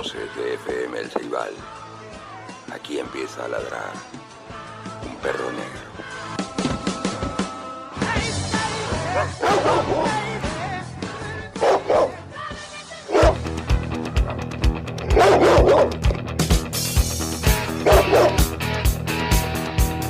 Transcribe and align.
Voces 0.00 0.34
de 0.34 0.54
FM 0.54 0.98
El 0.98 1.10
Ceibal, 1.10 1.52
aquí 2.72 2.98
empieza 2.98 3.44
a 3.44 3.48
ladrar 3.48 3.92
un 5.04 5.14
perro 5.16 5.50
negro. 5.52 5.80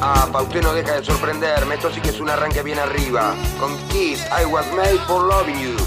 Ah, 0.00 0.28
pa' 0.30 0.42
usted 0.42 0.62
no 0.62 0.72
deja 0.72 1.00
de 1.00 1.04
sorprenderme, 1.04 1.74
esto 1.74 1.92
sí 1.92 2.00
que 2.00 2.10
es 2.10 2.20
un 2.20 2.30
arranque 2.30 2.62
bien 2.62 2.78
arriba. 2.78 3.34
Con 3.58 3.76
Kiss, 3.88 4.24
I 4.40 4.44
Was 4.44 4.72
Made 4.72 5.00
for 5.08 5.24
Loving 5.24 5.58
You. 5.58 5.79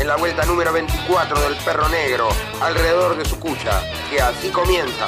En 0.00 0.08
la 0.08 0.16
vuelta 0.16 0.46
número 0.46 0.72
24 0.72 1.40
del 1.42 1.56
perro 1.56 1.86
negro, 1.90 2.28
alrededor 2.62 3.18
de 3.18 3.26
su 3.26 3.38
cucha, 3.38 3.82
que 4.08 4.18
así 4.18 4.48
comienza. 4.48 5.06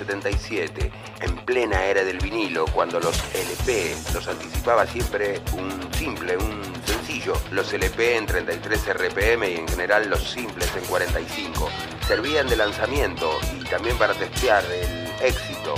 1977, 0.00 0.90
en 1.20 1.36
plena 1.44 1.84
era 1.84 2.04
del 2.04 2.18
vinilo, 2.18 2.64
cuando 2.66 2.98
los 3.00 3.16
LP 3.34 3.94
los 4.14 4.26
anticipaba 4.28 4.86
siempre 4.86 5.40
un 5.52 5.70
simple, 5.92 6.36
un 6.36 6.62
sencillo. 6.86 7.34
Los 7.50 7.72
LP 7.72 8.16
en 8.16 8.26
33 8.26 8.94
RPM 8.94 9.44
y 9.44 9.56
en 9.56 9.68
general 9.68 10.08
los 10.08 10.30
simples 10.30 10.70
en 10.76 10.84
45. 10.84 11.68
Servían 12.06 12.48
de 12.48 12.56
lanzamiento 12.56 13.30
y 13.60 13.64
también 13.64 13.96
para 13.98 14.14
testear 14.14 14.64
el 14.64 15.06
éxito. 15.22 15.74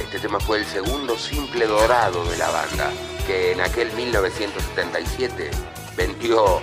Este 0.00 0.18
tema 0.18 0.40
fue 0.40 0.58
el 0.58 0.64
segundo 0.64 1.16
simple 1.16 1.66
dorado 1.66 2.24
de 2.24 2.38
la 2.38 2.50
banda, 2.50 2.90
que 3.26 3.52
en 3.52 3.60
aquel 3.60 3.92
1977 3.92 5.50
vendió 5.96 6.60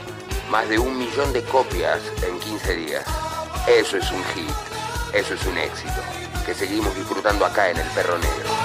más 0.52 0.68
de 0.68 0.80
un 0.80 0.98
millón 0.98 1.32
de 1.32 1.42
copias 1.44 2.02
en 2.28 2.38
15 2.40 2.76
días. 2.76 3.06
Eso 3.68 3.98
es 3.98 4.12
un 4.12 4.24
hit, 4.34 4.50
eso 5.14 5.34
es 5.34 5.46
un 5.46 5.58
éxito, 5.58 6.02
que 6.48 6.56
seguimos 6.56 6.96
disfrutando 6.96 7.46
acá 7.46 7.70
en 7.70 7.76
El 7.76 7.88
Perro 7.90 8.18
Negro. 8.18 8.57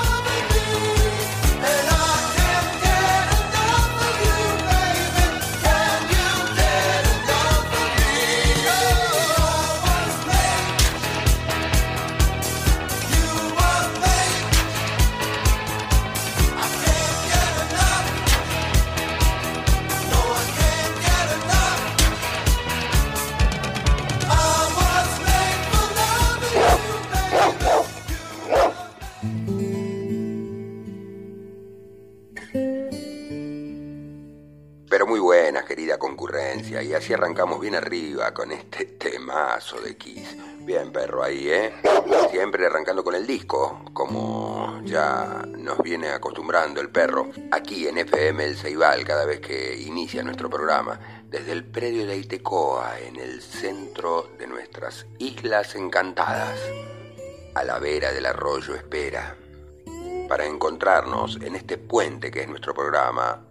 Arrancamos 37.23 37.61
bien 37.61 37.77
arriba 37.77 38.35
con 38.35 38.51
este 38.51 38.85
temazo 38.85 39.81
de 39.81 39.97
Kiss. 39.97 40.37
Bien, 40.59 40.91
perro, 40.91 41.23
ahí, 41.23 41.49
¿eh? 41.49 41.73
Siempre 42.33 42.67
arrancando 42.67 43.05
con 43.05 43.15
el 43.15 43.25
disco, 43.25 43.85
como 43.93 44.81
ya 44.83 45.45
nos 45.47 45.79
viene 45.79 46.09
acostumbrando 46.09 46.81
el 46.81 46.91
perro, 46.91 47.31
aquí 47.53 47.87
en 47.87 47.99
FM 47.99 48.45
El 48.45 48.57
Ceibal, 48.57 49.05
cada 49.05 49.25
vez 49.25 49.39
que 49.39 49.81
inicia 49.83 50.25
nuestro 50.25 50.51
programa, 50.51 50.99
desde 51.29 51.53
el 51.53 51.65
predio 51.65 52.07
de 52.07 52.17
Itecoa, 52.17 52.99
en 52.99 53.15
el 53.15 53.41
centro 53.41 54.29
de 54.37 54.49
nuestras 54.49 55.07
Islas 55.19 55.77
Encantadas, 55.77 56.59
a 57.55 57.63
la 57.63 57.79
vera 57.79 58.11
del 58.11 58.27
arroyo 58.27 58.75
Espera, 58.75 59.37
para 60.29 60.45
encontrarnos 60.45 61.39
en 61.41 61.55
este 61.55 61.79
puente 61.79 62.33
que 62.33 62.41
es 62.41 62.49
nuestro 62.49 62.75
programa 62.75 63.47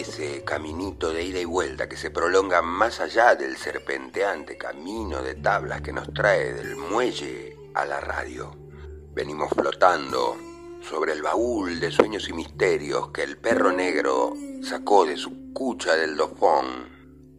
ese 0.00 0.42
caminito 0.44 1.12
de 1.12 1.24
ida 1.24 1.40
y 1.40 1.44
vuelta 1.44 1.86
que 1.88 1.96
se 1.96 2.10
prolonga 2.10 2.62
más 2.62 3.00
allá 3.00 3.34
del 3.34 3.58
serpenteante 3.58 4.56
camino 4.56 5.22
de 5.22 5.34
tablas 5.34 5.82
que 5.82 5.92
nos 5.92 6.12
trae 6.14 6.54
del 6.54 6.74
muelle 6.76 7.56
a 7.74 7.84
la 7.84 8.00
radio. 8.00 8.56
Venimos 9.12 9.50
flotando 9.50 10.38
sobre 10.82 11.12
el 11.12 11.20
baúl 11.20 11.80
de 11.80 11.90
sueños 11.90 12.28
y 12.30 12.32
misterios 12.32 13.10
que 13.10 13.22
el 13.22 13.36
perro 13.36 13.72
negro 13.72 14.34
sacó 14.62 15.04
de 15.04 15.18
su 15.18 15.52
cucha 15.52 15.94
del 15.96 16.16
dofón 16.16 16.88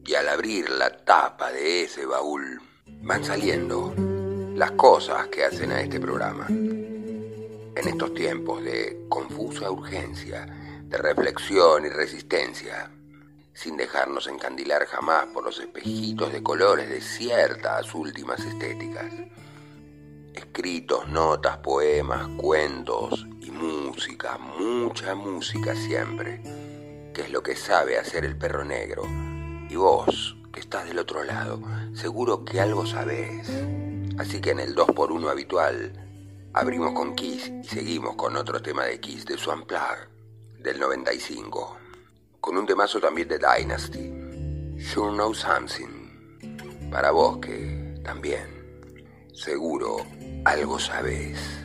y 0.05 0.13
al 0.13 0.29
abrir 0.29 0.69
la 0.69 1.03
tapa 1.03 1.51
de 1.51 1.83
ese 1.85 2.05
baúl 2.05 2.61
van 3.01 3.23
saliendo 3.23 3.95
las 4.55 4.71
cosas 4.73 5.27
que 5.29 5.45
hacen 5.45 5.71
a 5.71 5.81
este 5.81 5.99
programa. 5.99 6.45
En 6.47 7.87
estos 7.87 8.13
tiempos 8.13 8.63
de 8.63 9.05
confusa 9.09 9.71
urgencia, 9.71 10.45
de 10.91 10.97
reflexión 10.97 11.85
y 11.85 11.89
resistencia, 11.89 12.91
sin 13.53 13.77
dejarnos 13.77 14.27
encandilar 14.27 14.85
jamás 14.85 15.25
por 15.27 15.45
los 15.45 15.57
espejitos 15.57 16.33
de 16.33 16.43
colores 16.43 16.89
de 16.89 16.99
ciertas 16.99 17.95
últimas 17.95 18.41
estéticas. 18.41 19.13
Escritos, 20.33 21.07
notas, 21.07 21.59
poemas, 21.59 22.27
cuentos 22.35 23.25
y 23.39 23.51
música, 23.51 24.37
mucha 24.37 25.15
música 25.15 25.73
siempre, 25.75 26.41
que 27.13 27.21
es 27.21 27.31
lo 27.31 27.41
que 27.41 27.55
sabe 27.55 27.97
hacer 27.97 28.25
el 28.25 28.37
perro 28.37 28.65
negro. 28.65 29.03
Y 29.69 29.77
vos, 29.77 30.35
que 30.51 30.59
estás 30.59 30.85
del 30.85 30.99
otro 30.99 31.23
lado, 31.23 31.61
seguro 31.93 32.43
que 32.43 32.59
algo 32.59 32.85
sabés. 32.85 33.49
Así 34.17 34.41
que 34.41 34.51
en 34.51 34.59
el 34.59 34.75
2x1 34.75 35.31
habitual, 35.31 35.93
abrimos 36.51 36.91
con 36.91 37.15
Kiss 37.15 37.47
y 37.47 37.63
seguimos 37.63 38.15
con 38.15 38.35
otro 38.35 38.61
tema 38.61 38.83
de 38.83 38.99
Kiss 38.99 39.25
de 39.25 39.37
su 39.37 39.51
Unplugged 39.51 40.10
del 40.61 40.79
95, 40.79 41.77
con 42.39 42.57
un 42.57 42.65
temazo 42.65 42.99
también 42.99 43.27
de 43.27 43.39
Dynasty, 43.39 44.79
Sure 44.79 45.13
Know 45.13 45.33
Something, 45.33 46.89
para 46.91 47.11
vos 47.11 47.39
que 47.39 47.99
también, 48.03 48.47
seguro, 49.33 49.97
algo 50.45 50.79
sabés. 50.79 51.60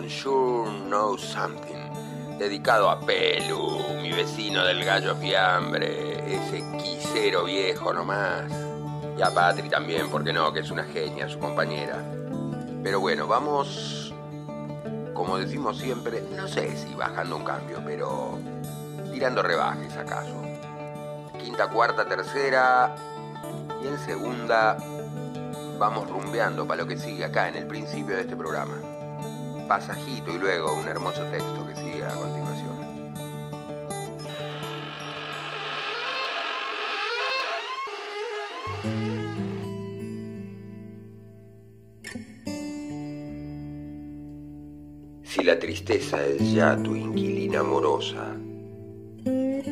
Con 0.00 0.08
Sure 0.08 0.70
Know 0.86 1.18
Something, 1.18 2.38
dedicado 2.38 2.88
a 2.88 2.98
Pelu, 3.00 3.98
mi 4.00 4.10
vecino 4.12 4.64
del 4.64 4.82
gallo 4.82 5.14
fiambre, 5.16 6.36
ese 6.36 6.64
quisero 6.78 7.44
viejo 7.44 7.92
nomás. 7.92 8.50
Y 9.18 9.20
a 9.20 9.30
Patri 9.34 9.68
también, 9.68 10.08
porque 10.08 10.32
no, 10.32 10.54
que 10.54 10.60
es 10.60 10.70
una 10.70 10.84
genia, 10.84 11.28
su 11.28 11.38
compañera. 11.38 12.02
Pero 12.82 13.00
bueno, 13.00 13.26
vamos, 13.26 14.14
como 15.12 15.36
decimos 15.36 15.76
siempre, 15.76 16.22
no 16.34 16.48
sé 16.48 16.74
si 16.78 16.94
bajando 16.94 17.36
un 17.36 17.44
cambio, 17.44 17.82
pero 17.84 18.38
tirando 19.12 19.42
rebajes 19.42 19.94
acaso. 19.98 20.42
Quinta, 21.38 21.68
cuarta, 21.68 22.06
tercera 22.06 22.94
y 23.82 23.86
en 23.86 23.98
segunda 23.98 24.78
vamos 25.78 26.08
rumbeando 26.08 26.66
para 26.66 26.82
lo 26.82 26.88
que 26.88 26.96
sigue 26.96 27.22
acá 27.26 27.48
en 27.48 27.56
el 27.56 27.66
principio 27.66 28.16
de 28.16 28.22
este 28.22 28.36
programa. 28.36 28.89
Pasajito 29.70 30.34
y 30.34 30.38
luego 30.40 30.74
un 30.74 30.88
hermoso 30.88 31.22
texto 31.26 31.64
que 31.64 31.76
sigue 31.76 32.02
a 32.02 32.08
continuación. 32.08 32.76
Si 45.22 45.44
la 45.44 45.56
tristeza 45.56 46.26
es 46.26 46.52
ya 46.52 46.76
tu 46.76 46.96
inquilina 46.96 47.60
amorosa, 47.60 48.34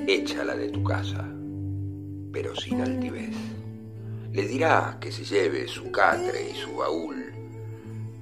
échala 0.06 0.54
de 0.54 0.68
tu 0.68 0.84
casa, 0.84 1.28
pero 2.32 2.54
sin 2.54 2.82
altivez. 2.82 3.34
Le 4.32 4.46
dirá 4.46 4.96
que 5.00 5.10
se 5.10 5.24
lleve 5.24 5.66
su 5.66 5.90
catre 5.90 6.50
y 6.52 6.54
su 6.54 6.76
baúl, 6.76 7.27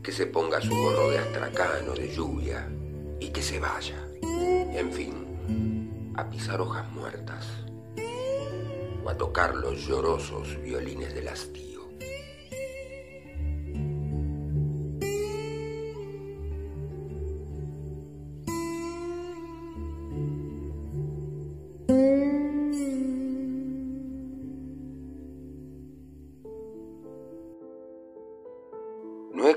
que 0.06 0.12
se 0.12 0.26
ponga 0.26 0.60
su 0.60 0.70
gorro 0.70 1.10
de 1.10 1.18
astracano 1.18 1.92
de 1.92 2.08
lluvia 2.14 2.64
y 3.18 3.30
que 3.30 3.42
se 3.42 3.58
vaya. 3.58 3.96
En 4.22 4.92
fin, 4.92 6.12
a 6.14 6.30
pisar 6.30 6.60
hojas 6.60 6.88
muertas 6.92 7.44
o 9.04 9.10
a 9.10 9.16
tocar 9.16 9.56
los 9.56 9.84
llorosos 9.84 10.62
violines 10.62 11.12
del 11.12 11.26
hastío. 11.26 11.66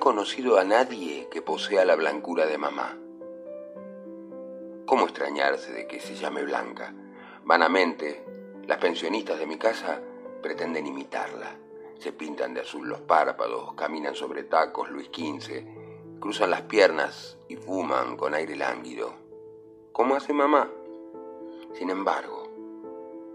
Conocido 0.09 0.57
a 0.57 0.63
nadie 0.63 1.27
que 1.29 1.43
posea 1.43 1.85
la 1.85 1.95
blancura 1.95 2.47
de 2.47 2.57
mamá. 2.57 2.97
¿Cómo 4.87 5.05
extrañarse 5.05 5.71
de 5.71 5.85
que 5.85 5.99
se 5.99 6.15
llame 6.15 6.41
Blanca? 6.41 6.95
Vanamente, 7.43 8.25
las 8.65 8.79
pensionistas 8.79 9.37
de 9.37 9.45
mi 9.45 9.59
casa 9.59 10.01
pretenden 10.41 10.87
imitarla. 10.87 11.55
Se 11.99 12.11
pintan 12.11 12.55
de 12.55 12.61
azul 12.61 12.89
los 12.89 13.01
párpados, 13.01 13.75
caminan 13.75 14.15
sobre 14.15 14.41
tacos 14.41 14.89
Luis 14.89 15.11
XV, 15.13 16.19
cruzan 16.19 16.49
las 16.49 16.63
piernas 16.63 17.37
y 17.47 17.55
fuman 17.55 18.17
con 18.17 18.33
aire 18.33 18.55
lánguido. 18.55 19.13
¿Cómo 19.91 20.15
hace 20.15 20.33
mamá? 20.33 20.71
Sin 21.73 21.91
embargo, 21.91 22.49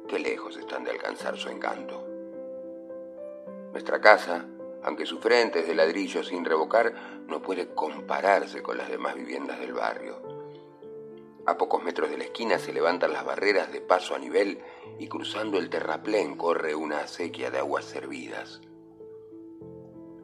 qué 0.08 0.18
lejos 0.18 0.56
están 0.56 0.82
de 0.82 0.90
alcanzar 0.90 1.36
su 1.36 1.50
encanto. 1.50 2.04
Nuestra 3.70 4.00
casa, 4.00 4.48
aunque 4.84 5.06
su 5.06 5.18
frente 5.18 5.60
es 5.60 5.66
de 5.66 5.74
ladrillo 5.74 6.22
sin 6.22 6.44
revocar, 6.44 7.24
no 7.26 7.40
puede 7.40 7.74
compararse 7.74 8.62
con 8.62 8.76
las 8.76 8.88
demás 8.88 9.14
viviendas 9.14 9.58
del 9.58 9.72
barrio. 9.72 10.20
A 11.46 11.56
pocos 11.56 11.82
metros 11.82 12.10
de 12.10 12.18
la 12.18 12.24
esquina 12.24 12.58
se 12.58 12.72
levantan 12.72 13.12
las 13.12 13.24
barreras 13.24 13.72
de 13.72 13.80
paso 13.80 14.14
a 14.14 14.18
nivel 14.18 14.62
y 14.98 15.08
cruzando 15.08 15.58
el 15.58 15.70
terraplén 15.70 16.36
corre 16.36 16.74
una 16.74 17.00
acequia 17.00 17.50
de 17.50 17.58
aguas 17.58 17.84
servidas. 17.84 18.60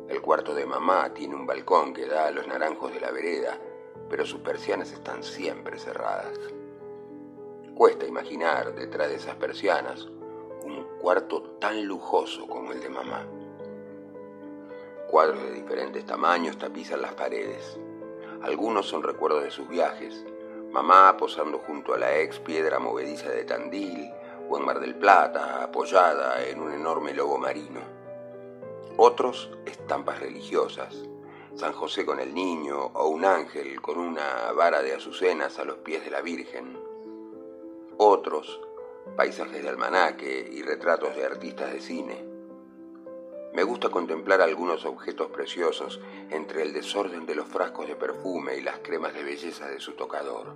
El 0.08 0.20
cuarto 0.20 0.54
de 0.54 0.66
mamá 0.66 1.12
tiene 1.14 1.34
un 1.34 1.46
balcón 1.46 1.94
que 1.94 2.06
da 2.06 2.26
a 2.26 2.30
los 2.30 2.46
naranjos 2.46 2.92
de 2.92 3.00
la 3.00 3.10
vereda, 3.10 3.58
pero 4.08 4.26
sus 4.26 4.40
persianas 4.40 4.92
están 4.92 5.22
siempre 5.22 5.78
cerradas. 5.78 6.38
Cuesta 7.74 8.06
imaginar 8.06 8.74
detrás 8.74 9.08
de 9.08 9.16
esas 9.16 9.36
persianas 9.36 10.06
un 10.64 10.86
cuarto 11.00 11.42
tan 11.60 11.84
lujoso 11.84 12.46
como 12.46 12.72
el 12.72 12.80
de 12.80 12.90
mamá. 12.90 13.26
Cuadros 15.10 15.42
de 15.42 15.50
diferentes 15.50 16.06
tamaños 16.06 16.56
tapizan 16.56 17.02
las 17.02 17.14
paredes. 17.14 17.76
Algunos 18.42 18.86
son 18.86 19.02
recuerdos 19.02 19.42
de 19.42 19.50
sus 19.50 19.68
viajes. 19.68 20.24
Mamá 20.70 21.16
posando 21.16 21.58
junto 21.58 21.94
a 21.94 21.98
la 21.98 22.16
ex 22.20 22.38
piedra 22.38 22.78
movediza 22.78 23.28
de 23.28 23.42
Tandil 23.42 24.08
o 24.48 24.56
en 24.56 24.64
Mar 24.64 24.78
del 24.78 24.94
Plata, 24.94 25.64
apoyada 25.64 26.46
en 26.46 26.60
un 26.60 26.72
enorme 26.72 27.12
lobo 27.12 27.38
marino. 27.38 27.80
Otros, 28.98 29.50
estampas 29.66 30.20
religiosas. 30.20 30.94
San 31.56 31.72
José 31.72 32.06
con 32.06 32.20
el 32.20 32.32
niño 32.32 32.78
o 32.94 33.08
un 33.08 33.24
ángel 33.24 33.80
con 33.80 33.98
una 33.98 34.52
vara 34.52 34.80
de 34.80 34.94
azucenas 34.94 35.58
a 35.58 35.64
los 35.64 35.78
pies 35.78 36.04
de 36.04 36.12
la 36.12 36.20
Virgen. 36.20 36.78
Otros, 37.96 38.60
paisajes 39.16 39.60
de 39.60 39.68
almanaque 39.68 40.48
y 40.52 40.62
retratos 40.62 41.16
de 41.16 41.24
artistas 41.24 41.72
de 41.72 41.80
cine. 41.80 42.29
Me 43.52 43.64
gusta 43.64 43.88
contemplar 43.88 44.40
algunos 44.40 44.84
objetos 44.84 45.28
preciosos 45.30 46.00
entre 46.30 46.62
el 46.62 46.72
desorden 46.72 47.26
de 47.26 47.34
los 47.34 47.48
frascos 47.48 47.88
de 47.88 47.96
perfume 47.96 48.56
y 48.56 48.60
las 48.60 48.78
cremas 48.78 49.12
de 49.12 49.24
belleza 49.24 49.66
de 49.66 49.80
su 49.80 49.94
tocador. 49.94 50.54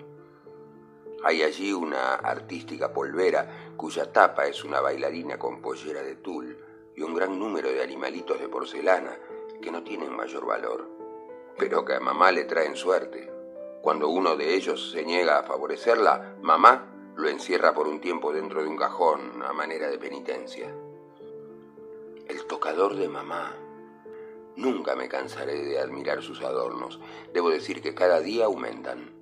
Hay 1.25 1.43
allí 1.43 1.73
una 1.73 2.15
artística 2.15 2.93
polvera 2.93 3.73
cuya 3.77 4.13
tapa 4.13 4.47
es 4.47 4.63
una 4.63 4.81
bailarina 4.81 5.41
con 5.41 5.61
pollera 5.61 6.03
de 6.03 6.17
tul 6.17 6.57
y 6.95 7.03
un 7.03 7.15
gran 7.15 7.37
número 7.37 7.69
de 7.71 7.83
animalitos 7.83 8.39
de 8.39 8.49
porcelana 8.49 9.19
que 9.61 9.73
no 9.73 9.83
tienen 9.83 10.15
mayor 10.15 10.47
valor, 10.47 10.89
pero 11.59 11.85
que 11.85 11.95
a 11.95 12.01
mamá 12.01 12.31
le 12.31 12.45
traen 12.45 12.77
suerte. 12.77 13.29
Cuando 13.83 14.09
uno 14.09 14.37
de 14.37 14.55
ellos 14.55 14.93
se 14.93 15.05
niega 15.05 15.39
a 15.39 15.43
favorecerla, 15.43 16.37
mamá 16.41 17.13
lo 17.17 17.29
encierra 17.29 17.75
por 17.75 17.89
un 17.89 18.01
tiempo 18.01 18.33
dentro 18.33 18.63
de 18.63 18.69
un 18.69 18.77
cajón 18.77 19.43
a 19.43 19.53
manera 19.53 19.89
de 19.89 19.99
penitencia 19.99 20.73
el 22.29 22.47
tocador 22.47 22.97
de 22.97 23.09
mamá. 23.09 23.55
Nunca 24.57 24.95
me 24.95 25.09
cansaré 25.09 25.65
de 25.65 25.79
admirar 25.79 26.23
sus 26.23 26.41
adornos. 26.43 27.01
Debo 27.33 27.51
decir 27.51 27.83
que 27.83 27.95
cada 27.95 28.21
día 28.21 28.47
aumentan. 28.47 29.13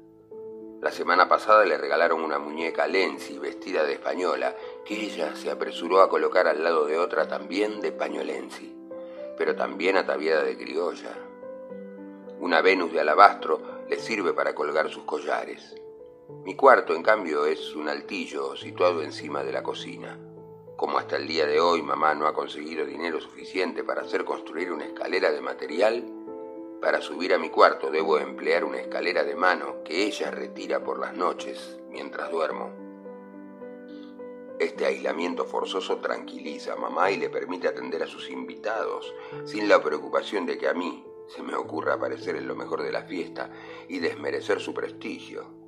La 0.81 0.91
semana 0.91 1.29
pasada 1.29 1.65
le 1.65 1.79
regalaron 1.79 2.23
una 2.23 2.39
muñeca 2.39 2.87
Lenzi 2.87 3.39
vestida 3.39 3.85
de 3.85 3.95
española, 3.95 4.57
que 4.85 5.01
ella 5.01 5.35
se 5.37 5.51
apresuró 5.51 6.01
a 6.01 6.09
colocar 6.09 6.49
al 6.49 6.63
lado 6.63 6.87
de 6.87 6.99
otra 6.99 7.29
también 7.29 7.81
de 7.81 7.93
pañolensi, 7.93 8.77
pero 9.39 9.55
también 9.55 9.97
ataviada 9.97 10.43
de 10.43 10.57
criolla. 10.57 11.15
Una 12.41 12.61
Venus 12.61 12.93
de 12.93 13.01
alabastro 13.01 13.63
le 13.89 13.99
sirve 14.01 14.33
para 14.33 14.55
colgar 14.55 14.91
sus 14.91 15.05
collares. 15.05 15.77
Mi 16.45 16.57
cuarto, 16.57 16.95
en 16.95 17.03
cambio, 17.03 17.47
es 17.47 17.75
un 17.75 17.89
altillo 17.89 18.57
situado 18.57 19.03
encima 19.03 19.45
de 19.45 19.53
la 19.53 19.63
cocina. 19.63 20.19
Como 20.77 20.99
hasta 20.99 21.17
el 21.17 21.29
día 21.29 21.47
de 21.47 21.61
hoy 21.61 21.83
mamá 21.83 22.15
no 22.15 22.27
ha 22.27 22.35
conseguido 22.35 22.85
dinero 22.85 23.21
suficiente 23.21 23.85
para 23.85 24.03
hacer 24.03 24.25
construir 24.25 24.73
una 24.73 24.87
escalera 24.87 25.31
de 25.31 25.41
material, 25.41 26.05
para 26.81 27.01
subir 27.01 27.33
a 27.35 27.39
mi 27.39 27.51
cuarto 27.51 27.91
debo 27.91 28.19
emplear 28.19 28.65
una 28.65 28.81
escalera 28.81 29.23
de 29.23 29.37
mano 29.37 29.85
que 29.85 30.05
ella 30.05 30.31
retira 30.31 30.83
por 30.83 30.99
las 30.99 31.15
noches 31.15 31.79
mientras 31.91 32.31
duermo. 32.31 32.73
Este 34.59 34.87
aislamiento 34.87 35.45
forzoso 35.45 35.99
tranquiliza 35.99 36.73
a 36.73 36.77
mamá 36.77 37.11
y 37.11 37.19
le 37.19 37.31
permite 37.31 37.69
atender 37.69 38.03
a 38.03 38.07
sus 38.07 38.31
invitados 38.31 39.13
sin 39.45 39.69
la 39.69 39.83
preocupación 39.83 40.47
de 40.47 40.59
que 40.59 40.69
a 40.69 40.75
mí 40.75 41.05
se 41.29 41.43
me 41.43 41.55
ocurra 41.55 41.95
aparecer 41.95 42.37
en 42.37 42.49
lo 42.49 42.57
mejor 42.57 42.83
de 42.83 42.93
la 42.93 43.03
fiesta 43.03 43.51
y 43.89 43.99
desmerecer 43.99 44.61
su 44.61 44.75
prestigio 44.75 45.62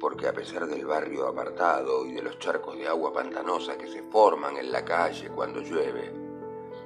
porque 0.00 0.28
a 0.28 0.32
pesar 0.32 0.66
del 0.66 0.84
barrio 0.84 1.26
apartado 1.26 2.06
y 2.06 2.12
de 2.12 2.22
los 2.22 2.38
charcos 2.38 2.76
de 2.76 2.86
agua 2.86 3.12
pantanosa 3.12 3.78
que 3.78 3.88
se 3.88 4.02
forman 4.02 4.56
en 4.56 4.70
la 4.70 4.84
calle 4.84 5.28
cuando 5.28 5.60
llueve, 5.60 6.12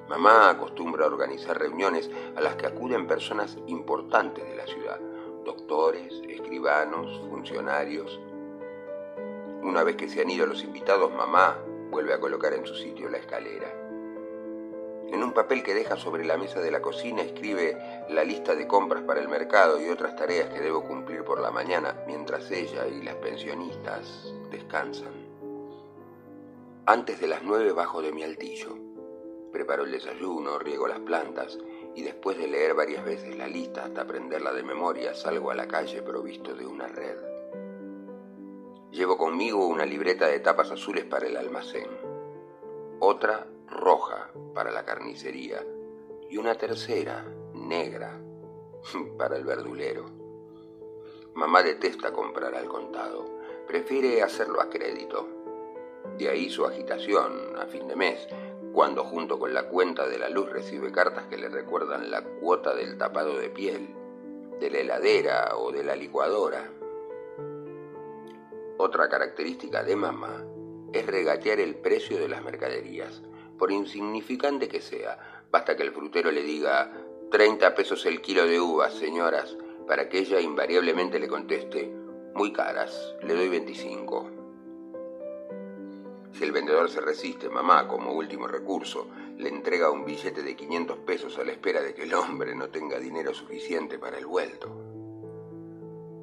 mamá 0.09 0.51
acostumbra 0.51 1.05
a 1.05 1.09
organizar 1.09 1.59
reuniones 1.59 2.11
a 2.37 2.41
las 2.41 2.57
que 2.57 2.67
acuden 2.67 3.07
personas 3.07 3.57
importantes 3.67 4.45
de 4.45 4.57
la 4.57 4.67
ciudad, 4.67 5.01
doctores, 5.45 6.23
escribanos, 6.29 7.21
funcionarios. 7.29 8.21
Una 9.63 9.83
vez 9.83 9.97
que 9.97 10.09
se 10.09 10.21
han 10.21 10.31
ido 10.31 10.47
los 10.47 10.63
invitados, 10.63 11.13
mamá 11.13 11.59
vuelve 11.91 12.15
a 12.15 12.21
colocar 12.21 12.53
en 12.55 12.67
su 12.67 12.75
sitio 12.75 13.09
la 13.09 13.19
escalera. 13.19 13.80
En 15.11 15.25
un 15.25 15.33
papel 15.33 15.65
que 15.65 15.75
deja 15.75 15.97
sobre 15.97 16.25
la 16.25 16.37
mesa 16.37 16.61
de 16.61 16.71
la 16.71 16.81
cocina 16.81 17.23
escribe 17.23 17.77
la 18.11 18.23
lista 18.23 18.55
de 18.55 18.69
compras 18.69 19.03
para 19.03 19.21
el 19.21 19.29
mercado 19.29 19.81
y 19.81 19.89
otras 19.89 20.15
tareas 20.15 20.49
que 20.51 20.61
debo 20.61 20.85
cumplir 20.85 21.25
por 21.25 21.41
la 21.41 21.51
mañana 21.51 21.97
mientras 22.07 22.49
ella 22.51 22.87
y 22.87 23.03
las 23.03 23.17
pensionistas 23.17 24.33
descansan. 24.51 25.13
Antes 26.87 27.21
de 27.21 27.27
las 27.27 27.43
nueve 27.43 27.73
bajo 27.73 28.03
de 28.03 28.13
mi 28.13 28.23
altillo. 28.23 28.77
Preparo 29.53 29.83
el 29.83 29.91
desayuno, 29.91 30.61
riego 30.61 30.87
las 30.87 31.01
plantas 31.01 31.59
y 31.97 32.03
después 32.03 32.39
de 32.39 32.47
leer 32.47 32.75
varias 32.75 33.05
veces 33.05 33.37
la 33.37 33.49
lista 33.49 33.85
hasta 33.85 34.03
aprenderla 34.03 34.53
de 34.53 34.63
memoria, 34.63 35.13
salgo 35.13 35.51
a 35.51 35.57
la 35.57 35.67
calle 35.67 36.03
provisto 36.03 36.55
de 36.55 36.67
una 36.67 36.87
red. 36.87 37.17
Llevo 38.93 39.19
conmigo 39.19 39.67
una 39.67 39.85
libreta 39.85 40.29
de 40.29 40.39
tapas 40.39 40.71
azules 40.71 41.05
para 41.05 41.27
el 41.27 41.37
almacén, 41.37 41.89
otra 43.01 43.47
roja 43.71 44.31
para 44.55 44.71
la 44.71 44.85
carnicería 44.85 45.65
y 46.29 46.37
una 46.37 46.55
tercera 46.57 47.25
negra 47.55 48.21
para 49.19 49.37
el 49.37 49.45
verdulero. 49.45 50.07
Mamá 51.35 51.63
detesta 51.63 52.13
comprar 52.13 52.55
al 52.55 52.67
contado, 52.67 53.25
prefiere 53.67 54.23
hacerlo 54.23 54.61
a 54.61 54.69
crédito. 54.69 55.29
De 56.19 56.29
ahí 56.29 56.51
su 56.51 56.67
agitación 56.67 57.57
a 57.57 57.67
fin 57.67 57.87
de 57.87 57.97
mes, 57.97 58.29
cuando 58.73 59.05
junto 59.05 59.39
con 59.39 59.55
la 59.55 59.69
cuenta 59.69 60.07
de 60.09 60.19
la 60.19 60.29
luz 60.29 60.51
recibe 60.51 60.93
cartas 60.93 61.27
que 61.27 61.37
le 61.37 61.49
recuerdan 61.49 62.11
la 62.11 62.23
cuota 62.23 62.75
del 62.75 62.99
tapado 62.99 63.39
de 63.39 63.51
piel, 63.51 63.95
de 64.59 64.71
la 64.71 64.79
heladera 64.79 65.57
o 65.57 65.73
de 65.73 65.85
la 65.85 65.97
licuadora. 65.97 66.71
Otra 68.79 69.09
característica 69.09 69.83
de 69.83 69.97
mamá 69.97 70.45
es 70.93 71.07
regatear 71.07 71.61
el 71.61 71.77
precio 71.77 72.19
de 72.19 72.29
las 72.29 72.43
mercaderías, 72.43 73.23
por 73.61 73.71
insignificante 73.71 74.69
que 74.69 74.81
sea. 74.81 75.45
Basta 75.51 75.77
que 75.77 75.83
el 75.83 75.93
frutero 75.93 76.31
le 76.31 76.43
diga 76.43 76.91
30 77.31 77.75
pesos 77.75 78.07
el 78.07 78.23
kilo 78.23 78.47
de 78.47 78.59
uvas, 78.59 78.95
señoras, 78.95 79.55
para 79.87 80.09
que 80.09 80.21
ella 80.21 80.41
invariablemente 80.41 81.19
le 81.19 81.29
conteste, 81.29 81.95
muy 82.35 82.55
caras, 82.55 83.15
le 83.23 83.35
doy 83.35 83.51
25. 83.51 84.31
Si 86.33 86.43
el 86.43 86.53
vendedor 86.53 86.89
se 86.89 87.03
resiste, 87.03 87.51
mamá, 87.51 87.87
como 87.87 88.15
último 88.15 88.47
recurso, 88.49 89.09
le 89.37 89.51
entrega 89.51 89.91
un 89.91 90.07
billete 90.07 90.43
de 90.43 90.57
500 90.57 90.99
pesos 91.01 91.39
a 91.39 91.45
la 91.45 91.53
espera 91.53 91.83
de 91.83 91.93
que 91.93 92.05
el 92.05 92.15
hombre 92.15 92.55
no 92.55 92.71
tenga 92.71 92.99
dinero 92.99 93.35
suficiente 93.35 93.99
para 93.99 94.17
el 94.17 94.25
vuelto. 94.25 94.69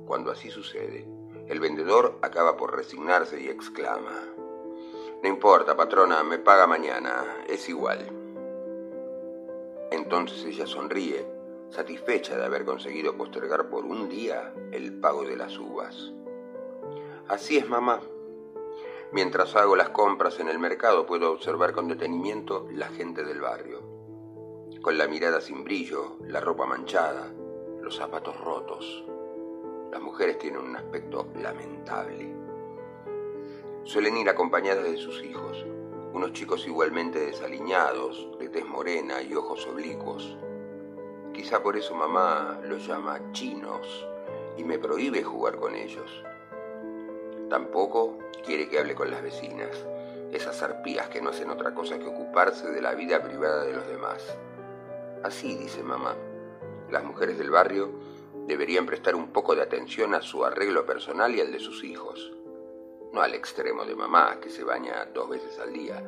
Cuando 0.08 0.32
así 0.32 0.50
sucede, 0.50 1.08
el 1.48 1.60
vendedor 1.60 2.18
acaba 2.24 2.58
por 2.58 2.76
resignarse 2.76 3.40
y 3.40 3.50
exclama, 3.50 4.24
No 5.24 5.30
importa, 5.30 5.76
patrona, 5.76 6.24
me 6.24 6.38
paga 6.38 6.68
mañana, 6.68 7.44
es 7.48 7.68
igual. 7.70 8.08
Entonces 9.92 10.46
ella 10.46 10.68
sonríe, 10.68 11.26
satisfecha 11.70 12.38
de 12.38 12.46
haber 12.46 12.66
conseguido 12.66 13.18
postergar 13.18 13.70
por 13.70 13.84
un 13.86 14.10
día 14.10 14.54
el 14.72 15.00
pago 15.00 15.24
de 15.24 15.36
las 15.36 15.58
uvas. 15.58 16.14
Así 17.28 17.58
es, 17.58 17.68
mamá. 17.68 18.00
Mientras 19.12 19.56
hago 19.56 19.76
las 19.76 19.90
compras 19.90 20.40
en 20.40 20.50
el 20.50 20.60
mercado 20.60 21.06
puedo 21.06 21.32
observar 21.32 21.72
con 21.72 21.88
detenimiento 21.88 22.68
la 22.74 22.90
gente 22.90 23.24
del 23.24 23.42
barrio, 23.42 23.82
con 24.82 24.98
la 24.98 25.08
mirada 25.08 25.42
sin 25.42 25.64
brillo, 25.64 26.18
la 26.22 26.42
ropa 26.42 26.66
manchada, 26.66 27.32
los 27.82 27.96
zapatos 27.96 28.40
rotos. 28.40 29.06
Las 29.92 30.02
mujeres 30.02 30.38
tienen 30.38 30.62
un 30.62 30.76
aspecto 30.76 31.28
lamentable. 31.42 32.37
Suelen 33.88 34.18
ir 34.18 34.28
acompañadas 34.28 34.84
de 34.84 34.98
sus 34.98 35.24
hijos, 35.24 35.66
unos 36.12 36.34
chicos 36.34 36.68
igualmente 36.68 37.20
desaliñados, 37.20 38.28
de 38.38 38.50
tez 38.50 38.66
morena 38.66 39.22
y 39.22 39.34
ojos 39.34 39.66
oblicuos. 39.66 40.38
Quizá 41.34 41.64
por 41.64 41.78
eso 41.78 41.96
mamá 41.96 42.60
los 42.66 42.86
llama 42.86 43.32
chinos 43.32 44.06
y 44.58 44.66
me 44.66 44.78
prohíbe 44.78 45.24
jugar 45.24 45.56
con 45.56 45.74
ellos. 45.74 46.22
Tampoco 47.50 48.18
quiere 48.46 48.68
que 48.68 48.78
hable 48.78 48.94
con 48.94 49.10
las 49.10 49.24
vecinas, 49.24 49.86
esas 50.34 50.62
arpías 50.64 51.08
que 51.08 51.22
no 51.22 51.30
hacen 51.30 51.50
otra 51.50 51.74
cosa 51.74 51.98
que 51.98 52.08
ocuparse 52.08 52.70
de 52.70 52.82
la 52.82 52.94
vida 52.94 53.24
privada 53.24 53.64
de 53.64 53.72
los 53.72 53.88
demás. 53.88 54.38
Así 55.24 55.56
dice 55.56 55.82
mamá, 55.82 56.14
las 56.92 57.06
mujeres 57.06 57.38
del 57.38 57.52
barrio 57.52 57.90
deberían 58.48 58.86
prestar 58.86 59.16
un 59.16 59.32
poco 59.32 59.56
de 59.56 59.62
atención 59.62 60.14
a 60.14 60.22
su 60.22 60.44
arreglo 60.44 60.86
personal 60.86 61.34
y 61.34 61.40
al 61.40 61.54
de 61.54 61.60
sus 61.60 61.86
hijos. 61.86 62.34
No 63.14 63.22
al 63.22 63.34
extremo 63.34 63.86
de 63.86 63.96
mamá, 63.96 64.40
que 64.40 64.50
se 64.50 64.64
baña 64.64 65.06
dos 65.14 65.30
veces 65.30 65.58
al 65.60 65.74
día, 65.74 66.04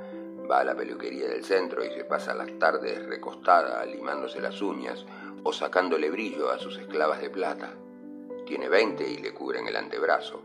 va 0.50 0.60
a 0.60 0.64
la 0.64 0.76
peluquería 0.76 1.28
del 1.28 1.44
centro 1.44 1.84
y 1.84 1.92
se 1.92 2.04
pasa 2.04 2.34
las 2.34 2.58
tardes 2.58 3.06
recostada 3.06 3.86
limándose 3.86 4.42
las 4.42 4.62
uñas 4.62 5.06
o 5.44 5.54
sacándole 5.54 6.10
brillo 6.10 6.50
a 6.50 6.60
sus 6.60 6.78
esclavas 6.78 7.22
de 7.22 7.30
plata. 7.30 7.76
Tiene 8.46 8.68
veinte 8.68 9.08
y 9.08 9.18
le 9.18 9.34
cubren 9.34 9.68
el 9.68 9.76
antebrazo. 9.76 10.42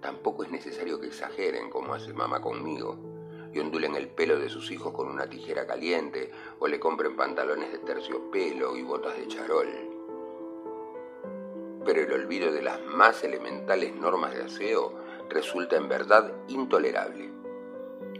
Tampoco 0.00 0.44
es 0.44 0.50
necesario 0.50 1.00
que 1.00 1.06
exageren 1.06 1.70
como 1.70 1.94
hace 1.94 2.12
mamá 2.12 2.42
conmigo 2.42 2.98
y 3.54 3.58
ondulen 3.60 3.94
el 3.94 4.08
pelo 4.08 4.38
de 4.38 4.50
sus 4.50 4.70
hijos 4.70 4.92
con 4.92 5.08
una 5.08 5.28
tijera 5.28 5.66
caliente 5.66 6.30
o 6.58 6.68
le 6.68 6.78
compren 6.78 7.16
pantalones 7.16 7.72
de 7.72 7.78
terciopelo 7.78 8.76
y 8.76 8.82
botas 8.82 9.16
de 9.16 9.28
charol. 9.28 9.68
Pero 11.86 12.02
el 12.02 12.12
olvido 12.12 12.52
de 12.52 12.62
las 12.62 12.82
más 12.84 13.22
elementales 13.24 13.94
normas 13.94 14.34
de 14.34 14.42
aseo 14.42 15.03
resulta 15.28 15.76
en 15.76 15.88
verdad 15.88 16.32
intolerable. 16.48 17.30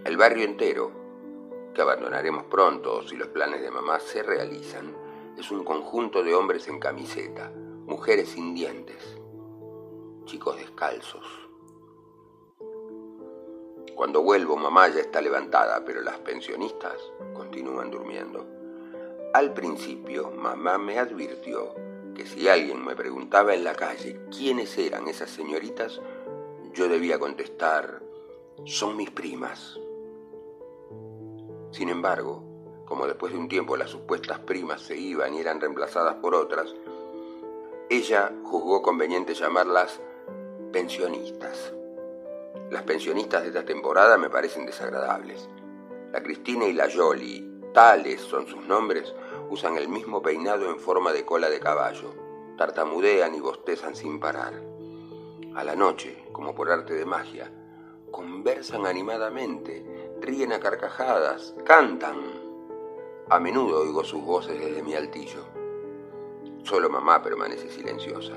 El 0.05 0.17
barrio 0.17 0.45
entero, 0.45 0.90
que 1.75 1.83
abandonaremos 1.83 2.45
pronto 2.45 3.07
si 3.07 3.17
los 3.17 3.29
planes 3.29 3.62
de 3.62 3.71
mamá 3.71 3.99
se 4.01 4.23
realizan, 4.23 4.95
es 5.38 5.51
un 5.51 5.64
conjunto 5.64 6.23
de 6.23 6.35
hombres 6.35 6.69
en 6.69 6.79
camiseta, 6.79 7.51
mujeres 7.87 8.29
sin 8.29 8.55
dientes, 8.55 9.17
chicos 10.25 10.57
descalzos 10.57 11.45
cuando 13.95 14.23
vuelvo, 14.23 14.57
mamá 14.57 14.88
ya 14.88 15.01
está 15.01 15.21
levantada, 15.21 15.85
pero 15.85 16.03
las 16.03 16.19
pensionistas 16.19 16.95
continúan 17.33 17.93
durmiendo. 17.93 18.45
Al 19.33 19.55
principio, 19.55 20.33
mamá 20.33 20.79
me 20.79 20.99
advirtió 20.99 21.75
que 22.12 22.27
si 22.27 22.49
alguien 22.49 22.85
me 22.85 22.97
preguntaba 22.97 23.55
en 23.55 23.62
la 23.62 23.75
calle 23.75 24.21
quiénes 24.37 24.77
eran 24.79 25.07
esas 25.07 25.31
señoritas, 25.31 26.01
yo 26.74 26.88
debía 26.88 27.18
contestar, 27.18 28.02
son 28.64 28.96
mis 28.96 29.10
primas. 29.10 29.78
Sin 31.70 31.88
embargo, 31.88 32.42
como 32.84 33.06
después 33.06 33.32
de 33.32 33.38
un 33.38 33.48
tiempo 33.48 33.76
las 33.76 33.90
supuestas 33.90 34.40
primas 34.40 34.82
se 34.82 34.96
iban 34.96 35.34
y 35.34 35.40
eran 35.40 35.60
reemplazadas 35.60 36.16
por 36.16 36.34
otras, 36.34 36.74
ella 37.88 38.32
juzgó 38.42 38.82
conveniente 38.82 39.34
llamarlas 39.34 40.00
pensionistas. 40.72 41.72
Las 42.70 42.82
pensionistas 42.82 43.42
de 43.42 43.48
esta 43.48 43.64
temporada 43.64 44.18
me 44.18 44.30
parecen 44.30 44.66
desagradables. 44.66 45.48
La 46.12 46.22
Cristina 46.22 46.64
y 46.64 46.72
la 46.72 46.88
Jolie, 46.92 47.44
tales 47.72 48.20
son 48.20 48.48
sus 48.48 48.66
nombres, 48.66 49.14
usan 49.48 49.76
el 49.76 49.88
mismo 49.88 50.22
peinado 50.22 50.68
en 50.70 50.80
forma 50.80 51.12
de 51.12 51.24
cola 51.24 51.48
de 51.50 51.60
caballo, 51.60 52.14
tartamudean 52.56 53.34
y 53.34 53.40
bostezan 53.40 53.94
sin 53.94 54.18
parar. 54.18 54.73
A 55.55 55.62
la 55.62 55.77
noche, 55.77 56.25
como 56.33 56.53
por 56.53 56.69
arte 56.69 56.95
de 56.95 57.05
magia, 57.05 57.49
conversan 58.11 58.87
animadamente, 58.87 60.12
ríen 60.21 60.53
a 60.53 60.59
carcajadas, 60.59 61.55
cantan. 61.64 62.17
A 63.29 63.38
menudo 63.38 63.83
oigo 63.83 64.03
sus 64.03 64.25
voces 64.25 64.59
desde 64.59 64.83
mi 64.83 64.95
altillo. 64.95 65.45
Solo 66.64 66.90
mamá 66.90 67.23
permanece 67.23 67.71
silenciosa. 67.71 68.35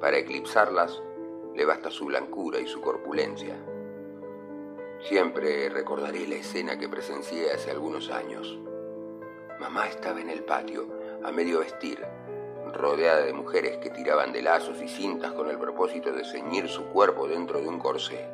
Para 0.00 0.18
eclipsarlas, 0.18 1.02
le 1.54 1.64
basta 1.64 1.90
su 1.90 2.04
blancura 2.04 2.60
y 2.60 2.68
su 2.68 2.80
corpulencia. 2.80 3.56
Siempre 5.00 5.68
recordaré 5.68 6.28
la 6.28 6.36
escena 6.36 6.78
que 6.78 6.88
presencié 6.88 7.50
hace 7.50 7.72
algunos 7.72 8.08
años. 8.08 8.56
Mamá 9.58 9.88
estaba 9.88 10.20
en 10.20 10.30
el 10.30 10.44
patio, 10.44 10.86
a 11.24 11.32
medio 11.32 11.58
vestir, 11.58 12.06
rodeada 12.74 13.22
de 13.22 13.32
mujeres 13.32 13.78
que 13.78 13.90
tiraban 13.90 14.32
de 14.32 14.42
lazos 14.42 14.80
y 14.82 14.88
cintas 14.88 15.32
con 15.32 15.48
el 15.50 15.58
propósito 15.58 16.12
de 16.12 16.24
ceñir 16.24 16.68
su 16.68 16.84
cuerpo 16.86 17.28
dentro 17.28 17.60
de 17.60 17.68
un 17.68 17.78
corsé. 17.78 18.28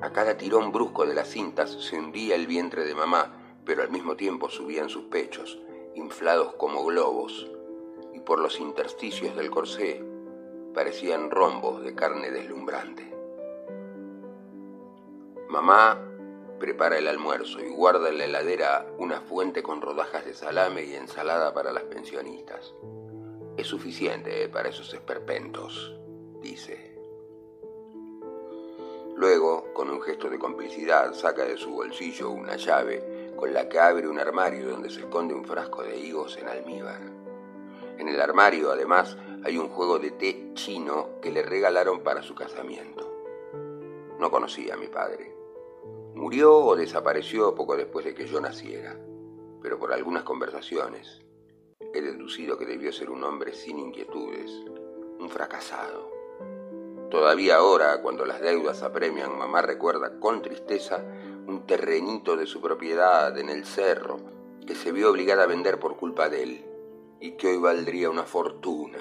A 0.00 0.10
cada 0.12 0.36
tirón 0.36 0.72
brusco 0.72 1.06
de 1.06 1.14
las 1.14 1.28
cintas 1.28 1.70
se 1.70 1.98
hundía 1.98 2.34
el 2.36 2.46
vientre 2.46 2.84
de 2.84 2.94
mamá, 2.94 3.32
pero 3.64 3.82
al 3.82 3.90
mismo 3.90 4.16
tiempo 4.16 4.48
subían 4.48 4.88
sus 4.88 5.04
pechos, 5.04 5.58
inflados 5.94 6.54
como 6.54 6.84
globos, 6.84 7.50
y 8.14 8.20
por 8.20 8.38
los 8.38 8.60
intersticios 8.60 9.36
del 9.36 9.50
corsé 9.50 10.02
parecían 10.72 11.30
rombos 11.30 11.82
de 11.82 11.94
carne 11.94 12.30
deslumbrante. 12.30 13.12
Mamá 15.48 16.07
prepara 16.58 16.98
el 16.98 17.08
almuerzo 17.08 17.60
y 17.60 17.68
guarda 17.68 18.08
en 18.08 18.18
la 18.18 18.24
heladera 18.24 18.86
una 18.98 19.20
fuente 19.20 19.62
con 19.62 19.80
rodajas 19.80 20.24
de 20.24 20.34
salame 20.34 20.84
y 20.84 20.94
ensalada 20.94 21.54
para 21.54 21.72
las 21.72 21.84
pensionistas. 21.84 22.74
Es 23.56 23.66
suficiente 23.66 24.48
para 24.48 24.68
esos 24.68 24.92
esperpentos, 24.94 25.94
dice. 26.40 26.96
Luego, 29.16 29.72
con 29.74 29.90
un 29.90 30.00
gesto 30.00 30.30
de 30.30 30.38
complicidad, 30.38 31.12
saca 31.12 31.44
de 31.44 31.56
su 31.56 31.70
bolsillo 31.70 32.30
una 32.30 32.56
llave 32.56 33.32
con 33.36 33.52
la 33.52 33.68
que 33.68 33.80
abre 33.80 34.08
un 34.08 34.18
armario 34.18 34.68
donde 34.68 34.90
se 34.90 35.00
esconde 35.00 35.34
un 35.34 35.44
frasco 35.44 35.82
de 35.82 35.98
higos 35.98 36.36
en 36.36 36.48
almíbar. 36.48 37.00
En 37.98 38.08
el 38.08 38.20
armario, 38.20 38.70
además, 38.70 39.16
hay 39.44 39.58
un 39.58 39.68
juego 39.68 39.98
de 39.98 40.12
té 40.12 40.52
chino 40.54 41.20
que 41.20 41.32
le 41.32 41.42
regalaron 41.42 42.00
para 42.00 42.22
su 42.22 42.34
casamiento. 42.34 43.12
No 44.20 44.30
conocía 44.30 44.74
a 44.74 44.76
mi 44.76 44.86
padre. 44.86 45.37
Murió 46.18 46.56
o 46.56 46.74
desapareció 46.74 47.54
poco 47.54 47.76
después 47.76 48.04
de 48.04 48.12
que 48.12 48.26
yo 48.26 48.40
naciera. 48.40 48.98
pero 49.62 49.78
por 49.78 49.92
algunas 49.92 50.24
conversaciones 50.24 51.24
he 51.94 52.00
deducido 52.00 52.58
que 52.58 52.66
debió 52.66 52.92
ser 52.92 53.10
un 53.10 53.22
hombre 53.22 53.54
sin 53.54 53.78
inquietudes, 53.78 54.50
un 55.20 55.30
fracasado. 55.30 56.10
Todavía 57.08 57.56
ahora, 57.56 58.02
cuando 58.02 58.24
las 58.24 58.40
deudas 58.40 58.82
apremian, 58.82 59.38
mamá 59.38 59.62
recuerda 59.62 60.18
con 60.18 60.42
tristeza 60.42 61.04
un 61.46 61.64
terrenito 61.66 62.36
de 62.36 62.46
su 62.46 62.60
propiedad 62.60 63.38
en 63.38 63.48
el 63.48 63.64
cerro 63.64 64.18
que 64.66 64.74
se 64.74 64.90
vio 64.90 65.10
obligada 65.12 65.44
a 65.44 65.46
vender 65.46 65.78
por 65.78 65.96
culpa 65.96 66.28
de 66.28 66.42
él 66.42 66.64
y 67.20 67.36
que 67.36 67.46
hoy 67.46 67.58
valdría 67.58 68.10
una 68.10 68.24
fortuna. 68.24 68.98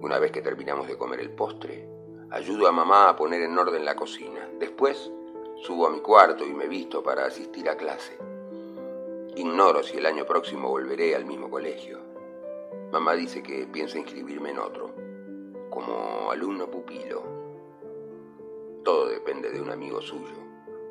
Una 0.00 0.18
vez 0.18 0.32
que 0.32 0.42
terminamos 0.42 0.88
de 0.88 0.98
comer 0.98 1.20
el 1.20 1.30
postre, 1.30 1.99
ayudo 2.30 2.68
a 2.68 2.72
mamá 2.72 3.08
a 3.08 3.16
poner 3.16 3.42
en 3.42 3.58
orden 3.58 3.84
la 3.84 3.96
cocina. 3.96 4.48
Después 4.58 5.10
subo 5.62 5.86
a 5.86 5.90
mi 5.90 6.00
cuarto 6.00 6.44
y 6.46 6.52
me 6.52 6.68
visto 6.68 7.02
para 7.02 7.26
asistir 7.26 7.68
a 7.68 7.76
clase. 7.76 8.16
Ignoro 9.36 9.82
si 9.82 9.98
el 9.98 10.06
año 10.06 10.24
próximo 10.24 10.68
volveré 10.68 11.14
al 11.14 11.24
mismo 11.24 11.50
colegio. 11.50 11.98
Mamá 12.92 13.14
dice 13.14 13.42
que 13.42 13.66
piensa 13.66 13.98
inscribirme 13.98 14.50
en 14.50 14.58
otro, 14.58 14.92
como 15.70 16.30
alumno 16.30 16.70
pupilo. 16.70 17.22
Todo 18.84 19.08
depende 19.08 19.50
de 19.50 19.60
un 19.60 19.70
amigo 19.70 20.00
suyo, 20.00 20.34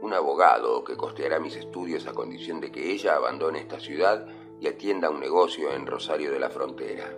un 0.02 0.14
abogado 0.14 0.84
que 0.84 0.96
costeará 0.96 1.40
mis 1.40 1.56
estudios 1.56 2.08
a 2.08 2.14
condición 2.14 2.62
de 2.62 2.72
que 2.72 2.92
ella 2.92 3.16
abandone 3.16 3.60
esta 3.60 3.80
ciudad 3.80 4.26
y 4.60 4.68
atienda 4.68 5.10
un 5.10 5.20
negocio 5.20 5.72
en 5.72 5.86
Rosario 5.86 6.32
de 6.32 6.40
la 6.40 6.50
Frontera. 6.50 7.14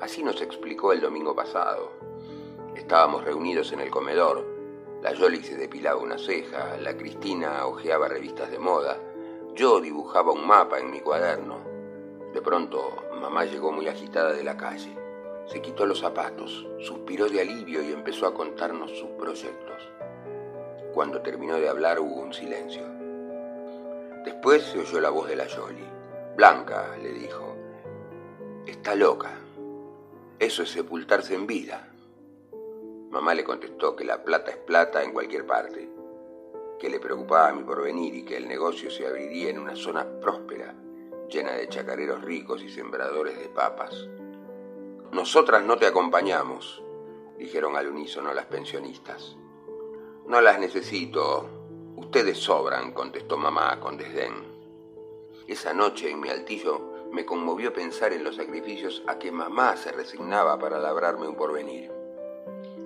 Así 0.00 0.22
nos 0.22 0.40
explicó 0.42 0.92
el 0.92 1.00
domingo 1.00 1.34
pasado. 1.34 2.11
Estábamos 2.76 3.24
reunidos 3.24 3.72
en 3.72 3.80
el 3.80 3.90
comedor. 3.90 4.46
La 5.02 5.12
Yoli 5.12 5.42
se 5.42 5.56
depilaba 5.56 6.00
una 6.00 6.18
ceja, 6.18 6.76
la 6.78 6.96
Cristina 6.96 7.66
hojeaba 7.66 8.08
revistas 8.08 8.50
de 8.50 8.58
moda, 8.58 8.98
yo 9.54 9.80
dibujaba 9.80 10.32
un 10.32 10.46
mapa 10.46 10.78
en 10.78 10.90
mi 10.90 11.00
cuaderno. 11.00 11.58
De 12.32 12.40
pronto, 12.40 12.96
mamá 13.20 13.44
llegó 13.44 13.70
muy 13.70 13.86
agitada 13.86 14.32
de 14.32 14.42
la 14.42 14.56
calle. 14.56 14.96
Se 15.46 15.60
quitó 15.60 15.84
los 15.84 16.00
zapatos, 16.00 16.66
suspiró 16.80 17.28
de 17.28 17.42
alivio 17.42 17.82
y 17.82 17.92
empezó 17.92 18.26
a 18.26 18.32
contarnos 18.32 18.90
sus 18.92 19.10
proyectos. 19.10 19.90
Cuando 20.94 21.20
terminó 21.20 21.56
de 21.56 21.68
hablar 21.68 22.00
hubo 22.00 22.22
un 22.22 22.32
silencio. 22.32 22.82
Después 24.24 24.62
se 24.62 24.78
oyó 24.78 25.00
la 25.00 25.10
voz 25.10 25.28
de 25.28 25.36
la 25.36 25.46
Yoli. 25.46 25.84
Blanca, 26.36 26.96
le 27.02 27.12
dijo, 27.12 27.54
está 28.66 28.94
loca. 28.94 29.32
Eso 30.38 30.62
es 30.62 30.70
sepultarse 30.70 31.34
en 31.34 31.46
vida. 31.46 31.91
Mamá 33.12 33.34
le 33.34 33.44
contestó 33.44 33.94
que 33.94 34.06
la 34.06 34.24
plata 34.24 34.52
es 34.52 34.56
plata 34.56 35.02
en 35.02 35.12
cualquier 35.12 35.44
parte, 35.44 35.86
que 36.78 36.88
le 36.88 36.98
preocupaba 36.98 37.52
mi 37.52 37.62
porvenir 37.62 38.14
y 38.14 38.24
que 38.24 38.38
el 38.38 38.48
negocio 38.48 38.90
se 38.90 39.06
abriría 39.06 39.50
en 39.50 39.58
una 39.58 39.76
zona 39.76 40.06
próspera, 40.18 40.74
llena 41.28 41.52
de 41.52 41.68
chacareros 41.68 42.22
ricos 42.22 42.62
y 42.62 42.70
sembradores 42.70 43.38
de 43.38 43.50
papas. 43.50 44.08
Nosotras 45.12 45.62
no 45.62 45.76
te 45.76 45.84
acompañamos, 45.84 46.82
dijeron 47.36 47.76
al 47.76 47.88
unísono 47.88 48.32
las 48.32 48.46
pensionistas. 48.46 49.36
No 50.26 50.40
las 50.40 50.58
necesito. 50.58 51.50
Ustedes 51.96 52.38
sobran, 52.38 52.92
contestó 52.92 53.36
mamá 53.36 53.78
con 53.78 53.98
desdén. 53.98 54.32
Esa 55.46 55.74
noche 55.74 56.10
en 56.10 56.18
mi 56.18 56.30
altillo 56.30 57.10
me 57.12 57.26
conmovió 57.26 57.74
pensar 57.74 58.14
en 58.14 58.24
los 58.24 58.36
sacrificios 58.36 59.02
a 59.06 59.18
que 59.18 59.30
mamá 59.30 59.76
se 59.76 59.92
resignaba 59.92 60.58
para 60.58 60.78
labrarme 60.78 61.28
un 61.28 61.36
porvenir. 61.36 62.01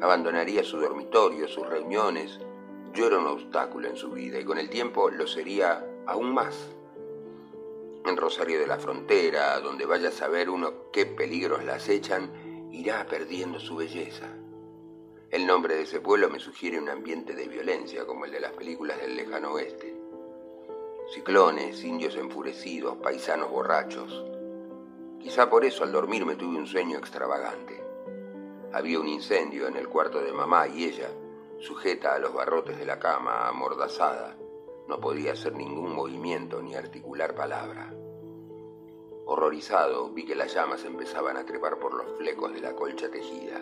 Abandonaría 0.01 0.63
su 0.63 0.79
dormitorio, 0.79 1.49
sus 1.49 1.67
reuniones. 1.67 2.39
Yo 2.93 3.07
era 3.07 3.19
un 3.19 3.27
obstáculo 3.27 3.89
en 3.89 3.97
su 3.97 4.11
vida 4.11 4.39
y 4.39 4.45
con 4.45 4.59
el 4.59 4.69
tiempo 4.69 5.09
lo 5.11 5.27
sería 5.27 5.85
aún 6.07 6.35
más. 6.35 6.69
En 8.05 8.17
Rosario 8.17 8.61
de 8.61 8.67
la 8.67 8.79
Frontera, 8.79 9.59
donde 9.61 9.87
vaya 9.87 10.11
a 10.11 10.13
saber 10.13 10.51
uno 10.51 10.91
qué 10.93 11.07
peligros 11.07 11.65
la 11.65 11.77
acechan, 11.77 12.31
irá 12.71 13.07
perdiendo 13.07 13.59
su 13.59 13.77
belleza. 13.77 14.27
El 15.31 15.47
nombre 15.47 15.75
de 15.75 15.83
ese 15.83 16.01
pueblo 16.01 16.29
me 16.29 16.39
sugiere 16.39 16.79
un 16.79 16.89
ambiente 16.89 17.35
de 17.35 17.49
violencia 17.49 18.07
como 18.07 18.27
el 18.27 18.31
de 18.31 18.41
las 18.41 18.53
películas 18.53 19.01
del 19.01 19.17
lejano 19.17 19.53
oeste. 19.53 19.97
Ciclones, 21.13 21.83
indios 21.85 22.17
enfurecidos, 22.17 22.97
paisanos 22.99 23.51
borrachos. 23.51 24.25
Quizá 25.21 25.49
por 25.49 25.65
eso 25.65 25.85
al 25.85 25.93
dormir 25.93 26.27
me 26.27 26.37
tuve 26.37 26.59
un 26.59 26.67
sueño 26.67 26.99
extravagante. 26.99 27.86
Había 28.73 29.01
un 29.01 29.09
incendio 29.09 29.69
en 29.69 29.77
el 29.77 29.89
cuarto 29.89 30.21
de 30.21 30.33
mamá 30.33 30.69
y 30.69 30.85
ella, 30.85 31.09
sujeta 31.59 32.15
a 32.15 32.19
los 32.19 32.33
barrotes 32.33 32.79
de 32.79 32.87
la 32.87 32.99
cama, 32.99 33.49
amordazada, 33.49 34.37
no 34.89 35.01
podía 35.01 35.33
hacer 35.33 35.55
ningún 35.55 35.95
movimiento 35.95 36.63
ni 36.63 36.75
articular 36.75 37.35
palabra. 37.35 37.93
Horrorizado, 39.25 40.11
vi 40.11 40.25
que 40.25 40.35
las 40.37 40.55
llamas 40.55 40.85
empezaban 40.85 41.37
a 41.37 41.45
trepar 41.45 41.79
por 41.79 41.95
los 41.95 42.17
flecos 42.19 42.53
de 42.53 42.61
la 42.61 42.75
colcha 42.75 43.11
tejida. 43.11 43.61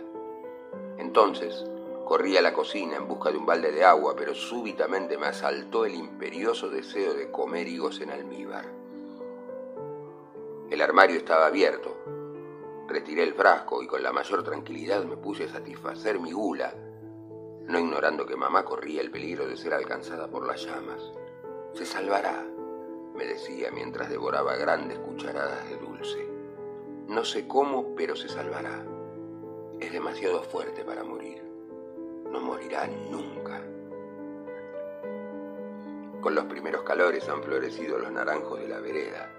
Entonces, 0.98 1.64
Corrí 2.04 2.36
a 2.36 2.42
la 2.42 2.52
cocina 2.52 2.96
en 2.96 3.08
busca 3.08 3.30
de 3.30 3.38
un 3.38 3.46
balde 3.46 3.72
de 3.72 3.82
agua, 3.82 4.14
pero 4.14 4.34
súbitamente 4.34 5.16
me 5.16 5.26
asaltó 5.26 5.86
el 5.86 5.94
imperioso 5.94 6.68
deseo 6.68 7.14
de 7.14 7.30
comer 7.30 7.66
higos 7.66 7.98
en 8.02 8.10
almíbar. 8.10 8.66
El 10.68 10.82
armario 10.82 11.16
estaba 11.16 11.46
abierto. 11.46 11.96
Retiré 12.86 13.22
el 13.22 13.34
frasco 13.34 13.82
y 13.82 13.86
con 13.86 14.02
la 14.02 14.12
mayor 14.12 14.42
tranquilidad 14.42 15.04
me 15.04 15.16
puse 15.16 15.44
a 15.44 15.48
satisfacer 15.48 16.20
mi 16.20 16.32
gula, 16.32 16.74
no 17.66 17.78
ignorando 17.78 18.26
que 18.26 18.36
mamá 18.36 18.64
corría 18.64 19.00
el 19.00 19.10
peligro 19.10 19.46
de 19.46 19.56
ser 19.56 19.74
alcanzada 19.74 20.28
por 20.28 20.46
las 20.46 20.64
llamas. 20.64 21.12
Se 21.72 21.86
salvará, 21.86 22.46
me 23.14 23.24
decía 23.24 23.70
mientras 23.70 24.10
devoraba 24.10 24.56
grandes 24.56 24.98
cucharadas 24.98 25.68
de 25.68 25.76
dulce. 25.76 26.28
No 27.08 27.24
sé 27.24 27.46
cómo, 27.48 27.94
pero 27.96 28.14
se 28.16 28.28
salvará. 28.28 28.84
Es 29.80 29.92
demasiado 29.92 30.42
fuerte 30.42 30.84
para 30.84 31.02
morir 31.02 31.44
no 32.34 32.40
morirá 32.40 32.88
nunca. 32.88 33.62
Con 36.20 36.34
los 36.34 36.46
primeros 36.46 36.82
calores 36.82 37.28
han 37.28 37.44
florecido 37.44 37.96
los 37.96 38.10
naranjos 38.10 38.58
de 38.58 38.66
la 38.66 38.80
vereda. 38.80 39.30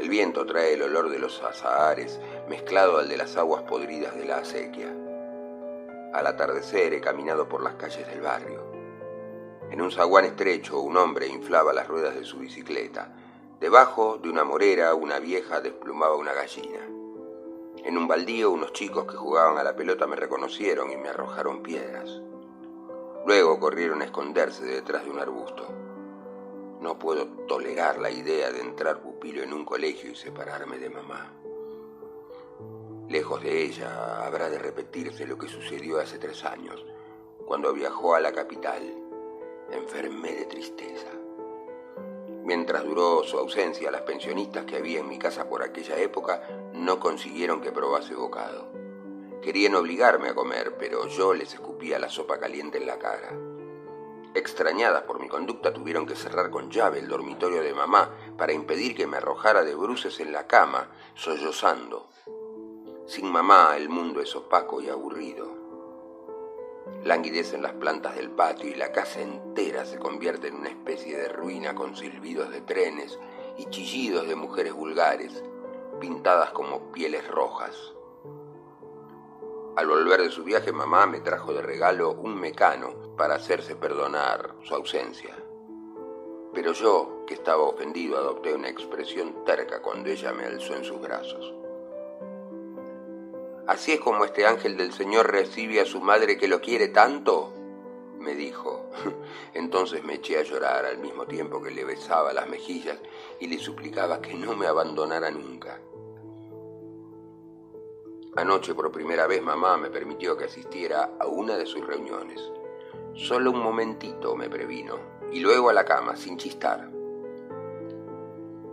El 0.00 0.08
viento 0.08 0.46
trae 0.46 0.72
el 0.72 0.82
olor 0.82 1.10
de 1.10 1.18
los 1.18 1.42
azahares 1.42 2.18
mezclado 2.48 2.96
al 2.96 3.10
de 3.10 3.18
las 3.18 3.36
aguas 3.36 3.64
podridas 3.64 4.16
de 4.16 4.24
la 4.24 4.38
acequia. 4.38 4.88
Al 6.14 6.26
atardecer 6.26 6.94
he 6.94 7.02
caminado 7.02 7.50
por 7.50 7.62
las 7.62 7.74
calles 7.74 8.06
del 8.06 8.22
barrio. 8.22 8.64
En 9.70 9.82
un 9.82 9.92
zaguán 9.92 10.24
estrecho 10.24 10.80
un 10.80 10.96
hombre 10.96 11.26
inflaba 11.26 11.74
las 11.74 11.86
ruedas 11.86 12.14
de 12.14 12.24
su 12.24 12.38
bicicleta. 12.38 13.14
Debajo 13.60 14.16
de 14.16 14.30
una 14.30 14.42
morera 14.42 14.94
una 14.94 15.18
vieja 15.18 15.60
desplumaba 15.60 16.16
una 16.16 16.32
gallina. 16.32 16.80
En 17.84 17.98
un 17.98 18.08
baldío 18.08 18.50
unos 18.52 18.72
chicos 18.72 19.04
que 19.04 19.18
jugaban 19.18 19.58
a 19.58 19.62
la 19.62 19.76
pelota 19.76 20.06
me 20.06 20.16
reconocieron 20.16 20.90
y 20.90 20.96
me 20.96 21.10
arrojaron 21.10 21.62
piedras. 21.62 22.22
Luego 23.26 23.60
corrieron 23.60 24.00
a 24.00 24.06
esconderse 24.06 24.64
detrás 24.64 25.04
de 25.04 25.10
un 25.10 25.18
arbusto. 25.18 25.89
No 26.80 26.98
puedo 26.98 27.26
tolerar 27.46 27.98
la 27.98 28.10
idea 28.10 28.50
de 28.50 28.60
entrar 28.60 29.02
pupilo 29.02 29.42
en 29.42 29.52
un 29.52 29.66
colegio 29.66 30.10
y 30.10 30.16
separarme 30.16 30.78
de 30.78 30.88
mamá. 30.88 31.30
Lejos 33.06 33.42
de 33.42 33.64
ella 33.64 34.24
habrá 34.24 34.48
de 34.48 34.58
repetirse 34.58 35.26
lo 35.26 35.36
que 35.36 35.48
sucedió 35.48 36.00
hace 36.00 36.18
tres 36.18 36.42
años, 36.44 36.86
cuando 37.44 37.74
viajó 37.74 38.14
a 38.14 38.20
la 38.20 38.32
capital. 38.32 38.82
Enfermé 39.70 40.32
de 40.32 40.46
tristeza. 40.46 41.08
Mientras 42.44 42.82
duró 42.82 43.24
su 43.24 43.36
ausencia, 43.36 43.90
las 43.90 44.02
pensionistas 44.02 44.64
que 44.64 44.76
había 44.76 45.00
en 45.00 45.08
mi 45.08 45.18
casa 45.18 45.48
por 45.48 45.62
aquella 45.62 45.98
época 45.98 46.42
no 46.72 46.98
consiguieron 46.98 47.60
que 47.60 47.72
probase 47.72 48.14
bocado. 48.14 48.68
Querían 49.42 49.74
obligarme 49.74 50.30
a 50.30 50.34
comer, 50.34 50.76
pero 50.78 51.06
yo 51.08 51.34
les 51.34 51.52
escupía 51.52 51.98
la 51.98 52.08
sopa 52.08 52.38
caliente 52.38 52.78
en 52.78 52.86
la 52.86 52.98
cara. 52.98 53.49
Extrañadas 54.32 55.02
por 55.02 55.20
mi 55.20 55.28
conducta, 55.28 55.72
tuvieron 55.72 56.06
que 56.06 56.14
cerrar 56.14 56.50
con 56.50 56.70
llave 56.70 57.00
el 57.00 57.08
dormitorio 57.08 57.62
de 57.62 57.74
mamá 57.74 58.10
para 58.38 58.52
impedir 58.52 58.94
que 58.94 59.08
me 59.08 59.16
arrojara 59.16 59.64
de 59.64 59.74
bruces 59.74 60.20
en 60.20 60.32
la 60.32 60.46
cama, 60.46 60.88
sollozando. 61.14 62.08
Sin 63.06 63.30
mamá 63.30 63.76
el 63.76 63.88
mundo 63.88 64.20
es 64.20 64.36
opaco 64.36 64.80
y 64.80 64.88
aburrido. 64.88 65.50
Languidecen 67.02 67.62
las 67.62 67.72
plantas 67.72 68.14
del 68.14 68.30
patio 68.30 68.70
y 68.70 68.74
la 68.74 68.92
casa 68.92 69.20
entera 69.20 69.84
se 69.84 69.98
convierte 69.98 70.46
en 70.46 70.56
una 70.56 70.68
especie 70.68 71.16
de 71.16 71.28
ruina 71.28 71.74
con 71.74 71.96
silbidos 71.96 72.50
de 72.50 72.60
trenes 72.60 73.18
y 73.58 73.66
chillidos 73.66 74.28
de 74.28 74.36
mujeres 74.36 74.74
vulgares, 74.74 75.42
pintadas 75.98 76.52
como 76.52 76.92
pieles 76.92 77.26
rojas. 77.26 77.94
Al 79.76 79.86
volver 79.86 80.20
de 80.20 80.30
su 80.30 80.42
viaje, 80.42 80.72
mamá 80.72 81.06
me 81.06 81.20
trajo 81.20 81.52
de 81.54 81.62
regalo 81.62 82.12
un 82.12 82.38
mecano 82.38 83.14
para 83.16 83.36
hacerse 83.36 83.76
perdonar 83.76 84.56
su 84.64 84.74
ausencia. 84.74 85.36
Pero 86.52 86.72
yo, 86.72 87.24
que 87.26 87.34
estaba 87.34 87.62
ofendido, 87.62 88.18
adopté 88.18 88.52
una 88.52 88.68
expresión 88.68 89.44
terca 89.44 89.80
cuando 89.80 90.10
ella 90.10 90.32
me 90.32 90.44
alzó 90.44 90.74
en 90.74 90.84
sus 90.84 91.00
brazos. 91.00 91.54
Así 93.68 93.92
es 93.92 94.00
como 94.00 94.24
este 94.24 94.44
ángel 94.44 94.76
del 94.76 94.92
Señor 94.92 95.30
recibe 95.30 95.80
a 95.80 95.86
su 95.86 96.00
madre 96.00 96.36
que 96.36 96.48
lo 96.48 96.60
quiere 96.60 96.88
tanto. 96.88 97.54
me 98.18 98.34
dijo. 98.34 98.90
Entonces 99.54 100.02
me 100.02 100.14
eché 100.14 100.38
a 100.38 100.42
llorar 100.42 100.84
al 100.84 100.98
mismo 100.98 101.26
tiempo 101.26 101.62
que 101.62 101.70
le 101.70 101.84
besaba 101.84 102.32
las 102.32 102.48
mejillas 102.48 102.98
y 103.38 103.46
le 103.46 103.58
suplicaba 103.58 104.20
que 104.20 104.34
no 104.34 104.56
me 104.56 104.66
abandonara 104.66 105.30
nunca. 105.30 105.80
Anoche 108.36 108.74
por 108.74 108.92
primera 108.92 109.26
vez 109.26 109.42
mamá 109.42 109.76
me 109.76 109.90
permitió 109.90 110.36
que 110.36 110.44
asistiera 110.44 111.14
a 111.18 111.26
una 111.26 111.56
de 111.56 111.66
sus 111.66 111.84
reuniones. 111.84 112.40
Solo 113.12 113.50
un 113.50 113.60
momentito 113.60 114.36
me 114.36 114.48
previno 114.48 115.00
y 115.32 115.40
luego 115.40 115.68
a 115.68 115.72
la 115.72 115.84
cama, 115.84 116.14
sin 116.14 116.38
chistar. 116.38 116.88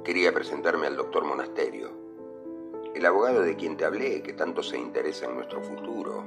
Quería 0.04 0.32
presentarme 0.32 0.86
al 0.86 0.96
doctor 0.96 1.26
Monasterio, 1.26 1.90
el 2.94 3.04
abogado 3.04 3.42
de 3.42 3.56
quien 3.56 3.78
te 3.78 3.86
hablé, 3.86 4.22
que 4.22 4.34
tanto 4.34 4.62
se 4.62 4.78
interesa 4.78 5.26
en 5.26 5.36
nuestro 5.36 5.60
futuro. 5.64 6.24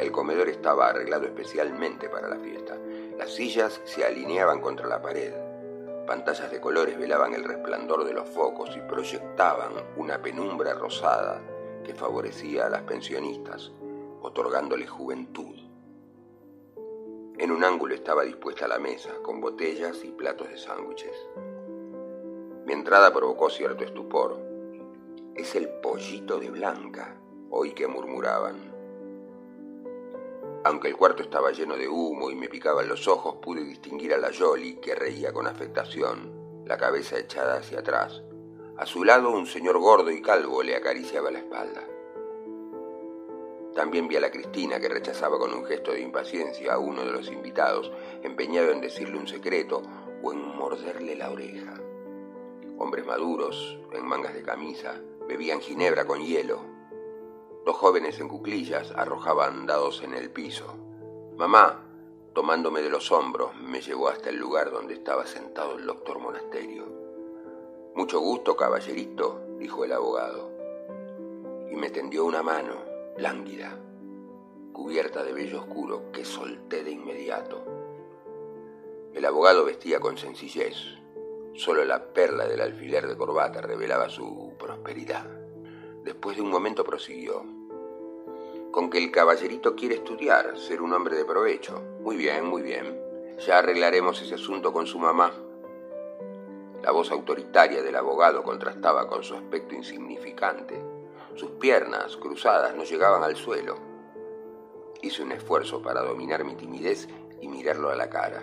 El 0.00 0.10
comedor 0.10 0.48
estaba 0.48 0.88
arreglado 0.88 1.26
especialmente 1.26 2.08
para 2.08 2.28
la 2.28 2.40
fiesta. 2.40 2.76
Las 3.16 3.34
sillas 3.34 3.80
se 3.84 4.04
alineaban 4.04 4.60
contra 4.60 4.88
la 4.88 5.00
pared. 5.00 5.32
Pantallas 6.08 6.50
de 6.50 6.60
colores 6.60 6.98
velaban 6.98 7.34
el 7.34 7.44
resplandor 7.44 8.04
de 8.04 8.14
los 8.14 8.28
focos 8.28 8.76
y 8.76 8.80
proyectaban 8.80 9.72
una 9.96 10.20
penumbra 10.20 10.74
rosada 10.74 11.40
que 11.82 11.94
favorecía 11.94 12.66
a 12.66 12.70
las 12.70 12.82
pensionistas, 12.82 13.72
otorgándole 14.22 14.86
juventud. 14.86 15.56
En 17.38 17.50
un 17.50 17.64
ángulo 17.64 17.94
estaba 17.94 18.22
dispuesta 18.22 18.68
la 18.68 18.78
mesa, 18.78 19.10
con 19.22 19.40
botellas 19.40 20.04
y 20.04 20.10
platos 20.10 20.48
de 20.48 20.58
sándwiches. 20.58 21.16
Mi 22.66 22.72
entrada 22.72 23.12
provocó 23.12 23.50
cierto 23.50 23.84
estupor. 23.84 24.38
Es 25.34 25.54
el 25.56 25.68
pollito 25.80 26.38
de 26.38 26.50
Blanca, 26.50 27.16
oí 27.50 27.72
que 27.72 27.88
murmuraban. 27.88 28.72
Aunque 30.64 30.88
el 30.88 30.96
cuarto 30.96 31.22
estaba 31.22 31.50
lleno 31.50 31.76
de 31.76 31.88
humo 31.88 32.30
y 32.30 32.36
me 32.36 32.48
picaban 32.48 32.86
los 32.88 33.08
ojos, 33.08 33.36
pude 33.42 33.64
distinguir 33.64 34.14
a 34.14 34.18
la 34.18 34.30
Yoli, 34.30 34.76
que 34.76 34.94
reía 34.94 35.32
con 35.32 35.48
afectación, 35.48 36.64
la 36.64 36.76
cabeza 36.76 37.18
echada 37.18 37.56
hacia 37.56 37.80
atrás, 37.80 38.22
a 38.82 38.86
su 38.86 39.04
lado 39.04 39.30
un 39.30 39.46
señor 39.46 39.78
gordo 39.78 40.10
y 40.10 40.20
calvo 40.20 40.60
le 40.60 40.74
acariciaba 40.74 41.30
la 41.30 41.38
espalda. 41.38 41.84
También 43.76 44.08
vi 44.08 44.16
a 44.16 44.20
la 44.20 44.32
Cristina 44.32 44.80
que 44.80 44.88
rechazaba 44.88 45.38
con 45.38 45.54
un 45.54 45.64
gesto 45.64 45.92
de 45.92 46.00
impaciencia 46.00 46.74
a 46.74 46.78
uno 46.80 47.04
de 47.04 47.12
los 47.12 47.30
invitados, 47.30 47.92
empeñado 48.24 48.72
en 48.72 48.80
decirle 48.80 49.18
un 49.18 49.28
secreto 49.28 49.82
o 50.20 50.32
en 50.32 50.40
morderle 50.56 51.14
la 51.14 51.30
oreja. 51.30 51.74
Hombres 52.76 53.06
maduros, 53.06 53.78
en 53.92 54.04
mangas 54.04 54.34
de 54.34 54.42
camisa, 54.42 55.00
bebían 55.28 55.60
ginebra 55.60 56.04
con 56.04 56.20
hielo. 56.20 56.58
Dos 57.64 57.76
jóvenes 57.76 58.18
en 58.18 58.26
cuclillas 58.26 58.90
arrojaban 58.96 59.64
dados 59.64 60.02
en 60.02 60.12
el 60.12 60.28
piso. 60.32 60.76
Mamá, 61.36 61.84
tomándome 62.34 62.82
de 62.82 62.90
los 62.90 63.12
hombros, 63.12 63.54
me 63.54 63.80
llevó 63.80 64.08
hasta 64.08 64.30
el 64.30 64.38
lugar 64.38 64.72
donde 64.72 64.94
estaba 64.94 65.24
sentado 65.24 65.78
el 65.78 65.86
doctor 65.86 66.18
Monasterio. 66.18 67.01
Mucho 67.94 68.20
gusto, 68.20 68.56
caballerito, 68.56 69.40
dijo 69.58 69.84
el 69.84 69.92
abogado, 69.92 70.50
y 71.70 71.76
me 71.76 71.90
tendió 71.90 72.24
una 72.24 72.42
mano, 72.42 72.74
lánguida, 73.18 73.78
cubierta 74.72 75.22
de 75.22 75.34
vello 75.34 75.60
oscuro, 75.60 76.10
que 76.10 76.24
solté 76.24 76.84
de 76.84 76.92
inmediato. 76.92 77.64
El 79.12 79.24
abogado 79.26 79.66
vestía 79.66 80.00
con 80.00 80.16
sencillez, 80.16 80.74
solo 81.54 81.84
la 81.84 82.02
perla 82.14 82.46
del 82.46 82.62
alfiler 82.62 83.06
de 83.06 83.16
corbata 83.16 83.60
revelaba 83.60 84.08
su 84.08 84.54
prosperidad. 84.58 85.26
Después 86.02 86.36
de 86.36 86.42
un 86.42 86.50
momento 86.50 86.84
prosiguió, 86.84 87.44
con 88.70 88.88
que 88.88 88.96
el 88.96 89.10
caballerito 89.10 89.76
quiere 89.76 89.96
estudiar, 89.96 90.58
ser 90.58 90.80
un 90.80 90.94
hombre 90.94 91.14
de 91.14 91.26
provecho. 91.26 91.82
Muy 92.00 92.16
bien, 92.16 92.46
muy 92.46 92.62
bien. 92.62 92.98
Ya 93.46 93.58
arreglaremos 93.58 94.20
ese 94.22 94.36
asunto 94.36 94.72
con 94.72 94.86
su 94.86 94.98
mamá. 94.98 95.30
La 96.82 96.90
voz 96.90 97.12
autoritaria 97.12 97.80
del 97.80 97.94
abogado 97.94 98.42
contrastaba 98.42 99.06
con 99.06 99.22
su 99.22 99.36
aspecto 99.36 99.72
insignificante. 99.72 100.82
Sus 101.36 101.52
piernas 101.52 102.16
cruzadas 102.16 102.74
no 102.74 102.82
llegaban 102.82 103.22
al 103.22 103.36
suelo. 103.36 103.76
Hice 105.00 105.22
un 105.22 105.30
esfuerzo 105.30 105.80
para 105.80 106.02
dominar 106.02 106.42
mi 106.42 106.56
timidez 106.56 107.08
y 107.40 107.46
mirarlo 107.46 107.90
a 107.90 107.94
la 107.94 108.10
cara. 108.10 108.42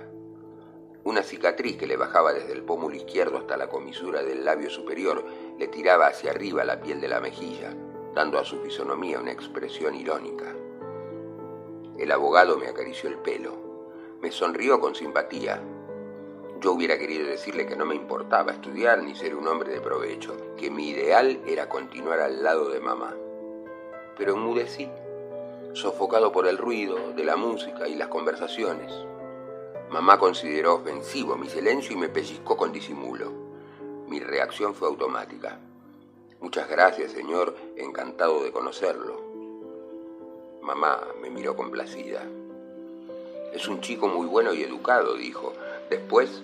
Una 1.03 1.21
cicatriz 1.21 1.75
que 1.75 1.85
le 1.85 1.97
bajaba 1.97 2.31
desde 2.31 2.53
el 2.53 2.63
pómulo 2.63 2.95
izquierdo 2.95 3.37
hasta 3.37 3.57
la 3.57 3.67
comisura 3.67 4.23
del 4.23 4.45
labio 4.45 4.69
superior 4.69 5.25
le 5.57 5.67
tiraba 5.67 6.07
hacia 6.07 6.31
arriba 6.31 6.63
la 6.63 6.79
piel 6.79 7.01
de 7.01 7.09
la 7.09 7.19
mejilla, 7.19 7.75
dando 8.15 8.39
a 8.39 8.45
su 8.45 8.61
fisonomía 8.61 9.19
una 9.19 9.33
expresión 9.33 9.95
irónica. 9.95 10.55
El 11.97 12.09
abogado 12.09 12.57
me 12.57 12.67
acarició 12.67 13.09
el 13.09 13.17
pelo. 13.17 13.57
Me 14.21 14.31
sonrió 14.31 14.79
con 14.79 14.95
simpatía 14.95 15.61
yo 16.61 16.73
hubiera 16.73 16.97
querido 16.97 17.25
decirle 17.25 17.65
que 17.65 17.77
no 17.77 17.85
me 17.85 17.95
importaba 17.95 18.51
estudiar 18.51 19.01
ni 19.01 19.15
ser 19.15 19.35
un 19.35 19.47
hombre 19.47 19.71
de 19.71 19.79
provecho, 19.79 20.35
que 20.57 20.69
mi 20.69 20.89
ideal 20.89 21.39
era 21.47 21.69
continuar 21.69 22.19
al 22.19 22.43
lado 22.43 22.69
de 22.69 22.81
mamá. 22.81 23.15
Pero 24.17 24.33
enmudecí, 24.33 24.89
sofocado 25.73 26.33
por 26.33 26.47
el 26.47 26.57
ruido 26.57 27.13
de 27.13 27.23
la 27.23 27.37
música 27.37 27.87
y 27.87 27.95
las 27.95 28.09
conversaciones. 28.09 28.91
Mamá 29.89 30.19
consideró 30.19 30.75
ofensivo 30.75 31.37
mi 31.37 31.49
silencio 31.49 31.93
y 31.93 31.97
me 31.97 32.09
pellizcó 32.09 32.57
con 32.57 32.73
disimulo. 32.73 33.31
Mi 34.07 34.19
reacción 34.19 34.75
fue 34.75 34.89
automática. 34.89 35.59
Muchas 36.41 36.69
gracias, 36.69 37.11
señor, 37.11 37.55
encantado 37.77 38.43
de 38.43 38.51
conocerlo. 38.51 39.21
Mamá 40.61 41.07
me 41.21 41.29
miró 41.29 41.55
complacida. 41.55 42.23
Es 43.53 43.67
un 43.67 43.79
chico 43.79 44.07
muy 44.07 44.27
bueno 44.27 44.53
y 44.53 44.61
educado, 44.61 45.15
dijo. 45.15 45.53
Después 45.89 46.43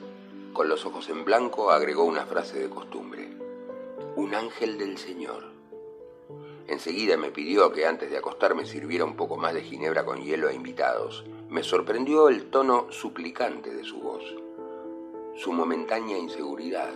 con 0.55 0.69
los 0.69 0.85
ojos 0.85 1.09
en 1.09 1.25
blanco, 1.25 1.69
agregó 1.69 2.05
una 2.05 2.25
frase 2.25 2.57
de 2.57 2.69
costumbre. 2.69 3.27
Un 4.15 4.33
ángel 4.33 4.77
del 4.79 4.97
Señor. 4.97 5.43
Enseguida 6.67 7.17
me 7.17 7.29
pidió 7.29 7.71
que 7.73 7.85
antes 7.85 8.09
de 8.09 8.17
acostarme 8.17 8.65
sirviera 8.65 9.03
un 9.03 9.17
poco 9.17 9.35
más 9.35 9.53
de 9.53 9.61
ginebra 9.61 10.05
con 10.05 10.23
hielo 10.23 10.47
a 10.47 10.53
invitados. 10.53 11.25
Me 11.49 11.61
sorprendió 11.61 12.29
el 12.29 12.49
tono 12.49 12.87
suplicante 12.89 13.71
de 13.75 13.83
su 13.83 13.99
voz, 13.99 14.23
su 15.35 15.51
momentánea 15.51 16.17
inseguridad, 16.17 16.93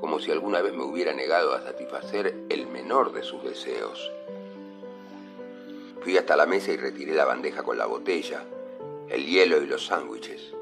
como 0.00 0.18
si 0.18 0.32
alguna 0.32 0.62
vez 0.62 0.72
me 0.72 0.84
hubiera 0.84 1.12
negado 1.12 1.54
a 1.54 1.62
satisfacer 1.62 2.46
el 2.48 2.66
menor 2.66 3.12
de 3.12 3.22
sus 3.22 3.44
deseos. 3.44 4.10
Fui 6.00 6.16
hasta 6.16 6.34
la 6.34 6.46
mesa 6.46 6.72
y 6.72 6.78
retiré 6.78 7.14
la 7.14 7.26
bandeja 7.26 7.62
con 7.62 7.76
la 7.76 7.84
botella, 7.86 8.42
el 9.10 9.26
hielo 9.26 9.62
y 9.62 9.66
los 9.66 9.84
sándwiches. 9.84 10.54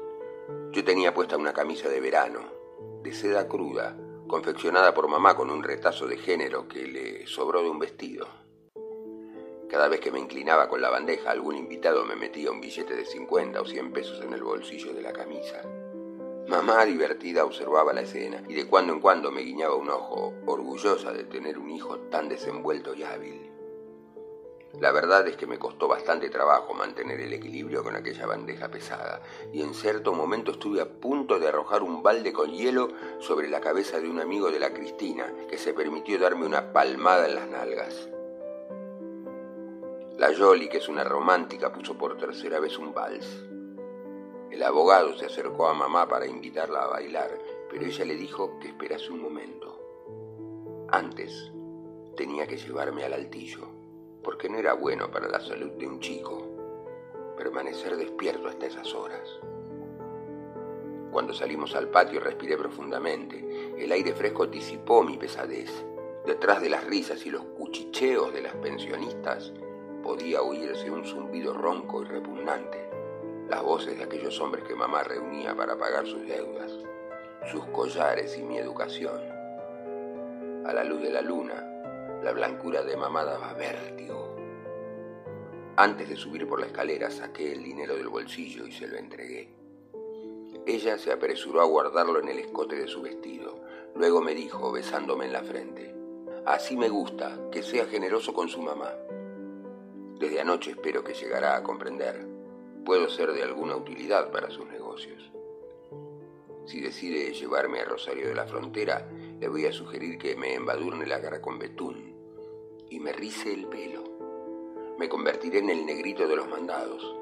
Yo 0.71 0.83
tenía 0.83 1.13
puesta 1.13 1.37
una 1.37 1.53
camisa 1.53 1.89
de 1.89 1.99
verano, 1.99 2.39
de 3.03 3.13
seda 3.13 3.47
cruda, 3.47 3.97
confeccionada 4.27 4.93
por 4.93 5.07
mamá 5.07 5.35
con 5.35 5.49
un 5.49 5.63
retazo 5.63 6.07
de 6.07 6.17
género 6.17 6.67
que 6.67 6.87
le 6.87 7.27
sobró 7.27 7.61
de 7.61 7.69
un 7.69 7.79
vestido. 7.79 8.27
Cada 9.69 9.87
vez 9.87 9.99
que 9.99 10.11
me 10.11 10.19
inclinaba 10.19 10.69
con 10.69 10.81
la 10.81 10.89
bandeja, 10.89 11.31
algún 11.31 11.55
invitado 11.55 12.05
me 12.05 12.15
metía 12.15 12.51
un 12.51 12.61
billete 12.61 12.95
de 12.95 13.05
50 13.05 13.61
o 13.61 13.65
100 13.65 13.93
pesos 13.93 14.21
en 14.21 14.33
el 14.33 14.43
bolsillo 14.43 14.93
de 14.93 15.01
la 15.01 15.13
camisa. 15.13 15.61
Mamá 16.47 16.85
divertida 16.85 17.45
observaba 17.45 17.93
la 17.93 18.01
escena 18.01 18.43
y 18.49 18.53
de 18.53 18.67
cuando 18.67 18.93
en 18.93 18.99
cuando 18.99 19.31
me 19.31 19.41
guiñaba 19.41 19.75
un 19.75 19.89
ojo, 19.89 20.33
orgullosa 20.45 21.11
de 21.11 21.23
tener 21.25 21.57
un 21.57 21.69
hijo 21.69 21.99
tan 22.09 22.27
desenvuelto 22.27 22.93
y 22.93 23.03
hábil. 23.03 23.50
La 24.79 24.91
verdad 24.93 25.27
es 25.27 25.35
que 25.35 25.47
me 25.47 25.59
costó 25.59 25.89
bastante 25.89 26.29
trabajo 26.29 26.73
mantener 26.73 27.19
el 27.19 27.33
equilibrio 27.33 27.83
con 27.83 27.95
aquella 27.95 28.25
bandeja 28.25 28.69
pesada, 28.69 29.21
y 29.51 29.61
en 29.61 29.73
cierto 29.73 30.13
momento 30.13 30.51
estuve 30.51 30.79
a 30.79 30.87
punto 30.87 31.39
de 31.39 31.49
arrojar 31.49 31.83
un 31.83 32.01
balde 32.01 32.31
con 32.31 32.51
hielo 32.51 32.89
sobre 33.19 33.49
la 33.49 33.59
cabeza 33.59 33.99
de 33.99 34.09
un 34.09 34.21
amigo 34.21 34.49
de 34.49 34.59
la 34.59 34.71
Cristina, 34.71 35.33
que 35.49 35.57
se 35.57 35.73
permitió 35.73 36.17
darme 36.17 36.45
una 36.45 36.71
palmada 36.71 37.27
en 37.27 37.35
las 37.35 37.47
nalgas. 37.49 38.09
La 40.17 40.33
Jolly, 40.33 40.69
que 40.69 40.77
es 40.77 40.87
una 40.87 41.03
romántica, 41.03 41.73
puso 41.73 41.97
por 41.97 42.17
tercera 42.17 42.59
vez 42.59 42.77
un 42.77 42.93
vals. 42.93 43.27
El 44.49 44.63
abogado 44.63 45.17
se 45.17 45.25
acercó 45.25 45.67
a 45.67 45.73
mamá 45.73 46.07
para 46.07 46.27
invitarla 46.27 46.83
a 46.83 46.87
bailar, 46.87 47.37
pero 47.69 47.85
ella 47.85 48.05
le 48.05 48.15
dijo 48.15 48.57
que 48.59 48.69
esperase 48.69 49.11
un 49.11 49.21
momento. 49.21 50.87
Antes 50.89 51.51
tenía 52.15 52.47
que 52.47 52.57
llevarme 52.57 53.03
al 53.03 53.13
altillo 53.13 53.80
porque 54.23 54.49
no 54.49 54.57
era 54.57 54.73
bueno 54.73 55.09
para 55.11 55.27
la 55.27 55.39
salud 55.39 55.71
de 55.71 55.87
un 55.87 55.99
chico 55.99 56.51
permanecer 57.41 57.97
despierto 57.97 58.49
hasta 58.49 58.67
esas 58.67 58.93
horas. 58.93 59.27
Cuando 61.11 61.33
salimos 61.33 61.75
al 61.75 61.89
patio 61.89 62.19
respiré 62.19 62.55
profundamente. 62.55 63.73
El 63.77 63.91
aire 63.91 64.13
fresco 64.13 64.45
disipó 64.45 65.03
mi 65.03 65.17
pesadez. 65.17 65.69
Detrás 66.25 66.61
de 66.61 66.69
las 66.69 66.85
risas 66.85 67.25
y 67.25 67.31
los 67.31 67.43
cuchicheos 67.43 68.31
de 68.31 68.43
las 68.43 68.53
pensionistas 68.53 69.51
podía 70.03 70.43
oírse 70.43 70.91
un 70.91 71.03
zumbido 71.03 71.53
ronco 71.53 72.03
y 72.03 72.05
repugnante. 72.05 72.87
Las 73.49 73.63
voces 73.63 73.97
de 73.97 74.03
aquellos 74.03 74.39
hombres 74.39 74.63
que 74.63 74.75
mamá 74.75 75.03
reunía 75.03 75.55
para 75.55 75.75
pagar 75.77 76.05
sus 76.05 76.25
deudas, 76.27 76.71
sus 77.51 77.65
collares 77.65 78.37
y 78.37 78.43
mi 78.43 78.59
educación. 78.59 79.19
A 80.63 80.73
la 80.73 80.83
luz 80.83 81.01
de 81.01 81.09
la 81.09 81.21
luna, 81.21 81.70
la 82.23 82.31
blancura 82.33 82.83
de 82.83 82.95
mamá 82.95 83.23
daba 83.23 83.53
vértigo. 83.53 84.35
Antes 85.75 86.07
de 86.09 86.15
subir 86.15 86.47
por 86.47 86.59
la 86.59 86.67
escalera 86.67 87.09
saqué 87.09 87.53
el 87.53 87.63
dinero 87.63 87.95
del 87.95 88.09
bolsillo 88.09 88.67
y 88.67 88.71
se 88.71 88.87
lo 88.87 88.97
entregué. 88.97 89.49
Ella 90.67 90.99
se 90.99 91.11
apresuró 91.11 91.61
a 91.61 91.65
guardarlo 91.65 92.19
en 92.19 92.29
el 92.29 92.37
escote 92.37 92.75
de 92.75 92.87
su 92.87 93.01
vestido. 93.01 93.55
Luego 93.95 94.21
me 94.21 94.35
dijo, 94.35 94.71
besándome 94.71 95.25
en 95.25 95.33
la 95.33 95.41
frente, 95.41 95.95
Así 96.45 96.75
me 96.75 96.89
gusta, 96.89 97.39
que 97.51 97.63
sea 97.63 97.85
generoso 97.85 98.33
con 98.33 98.49
su 98.49 98.61
mamá. 98.61 98.91
Desde 100.19 100.41
anoche 100.41 100.71
espero 100.71 101.03
que 101.03 101.13
llegará 101.13 101.55
a 101.55 101.63
comprender. 101.63 102.27
Puedo 102.85 103.09
ser 103.09 103.31
de 103.31 103.43
alguna 103.43 103.75
utilidad 103.75 104.31
para 104.31 104.49
sus 104.49 104.67
negocios. 104.67 105.31
Si 106.65 106.79
decide 106.79 107.33
llevarme 107.33 107.79
a 107.79 107.85
Rosario 107.85 108.27
de 108.27 108.35
la 108.35 108.45
Frontera, 108.45 109.07
le 109.39 109.47
voy 109.47 109.65
a 109.65 109.71
sugerir 109.71 110.17
que 110.17 110.35
me 110.35 110.53
embadurne 110.53 111.05
la 111.05 111.21
cara 111.21 111.41
con 111.41 111.57
betún 111.57 112.10
y 112.91 112.99
me 112.99 113.13
rice 113.13 113.53
el 113.53 113.67
pelo. 113.67 114.03
Me 114.99 115.07
convertiré 115.07 115.59
en 115.59 115.69
el 115.69 115.85
negrito 115.85 116.27
de 116.27 116.35
los 116.35 116.47
mandados, 116.49 117.15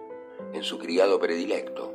en 0.52 0.64
su 0.64 0.80
criado 0.80 1.20
predilecto, 1.20 1.94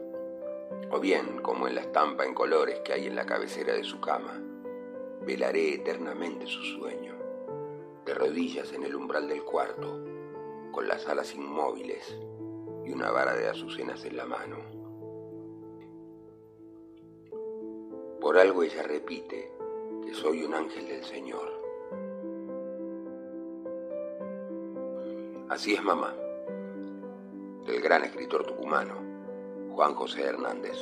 o 0.92 1.00
bien, 1.00 1.40
como 1.42 1.66
en 1.66 1.74
la 1.74 1.80
estampa 1.80 2.24
en 2.24 2.34
colores 2.34 2.78
que 2.84 2.92
hay 2.92 3.06
en 3.06 3.16
la 3.16 3.26
cabecera 3.26 3.74
de 3.74 3.82
su 3.82 4.00
cama, 4.00 4.40
velaré 5.22 5.74
eternamente 5.74 6.46
su 6.46 6.62
sueño, 6.62 7.16
de 8.06 8.14
rodillas 8.14 8.72
en 8.72 8.84
el 8.84 8.94
umbral 8.94 9.26
del 9.26 9.42
cuarto, 9.42 10.04
con 10.70 10.86
las 10.86 11.08
alas 11.08 11.34
inmóviles 11.34 12.16
y 12.84 12.92
una 12.92 13.10
vara 13.10 13.34
de 13.34 13.48
azucenas 13.48 14.04
en 14.04 14.16
la 14.16 14.24
mano. 14.24 14.56
Por 18.20 18.38
algo 18.38 18.62
ella 18.62 18.84
repite 18.84 19.50
que 20.06 20.14
soy 20.14 20.44
un 20.44 20.54
ángel 20.54 20.86
del 20.86 21.04
Señor. 21.04 21.63
Así 25.54 25.72
es 25.72 25.84
mamá, 25.84 26.12
del 27.64 27.80
gran 27.80 28.02
escritor 28.02 28.44
tucumano, 28.44 28.94
Juan 29.72 29.94
José 29.94 30.24
Hernández. 30.24 30.76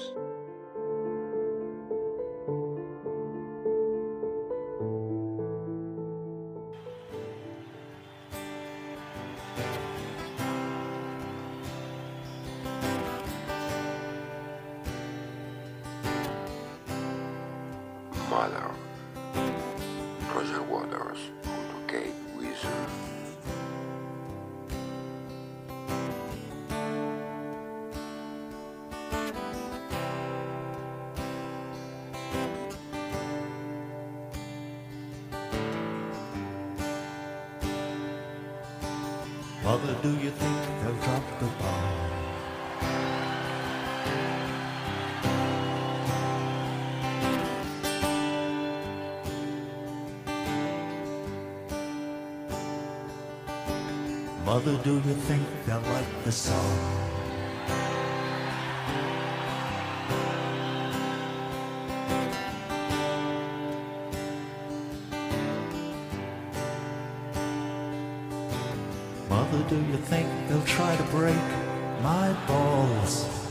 Do 54.83 54.95
you 54.95 55.15
think 55.15 55.47
they'll 55.65 55.81
like 55.81 56.25
the 56.25 56.33
song? 56.33 56.77
Mother, 69.29 69.63
do 69.69 69.77
you 69.77 69.97
think 69.99 70.29
they'll 70.49 70.65
try 70.65 70.97
to 70.97 71.03
break 71.05 71.37
my 72.03 72.33
balls? 72.49 73.42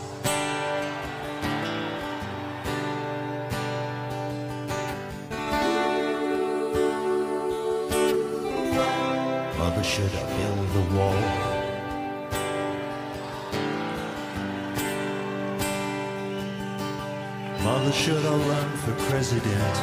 Should 18.01 18.25
I 18.25 18.35
run 18.35 18.77
for 18.77 18.93
president? 19.11 19.77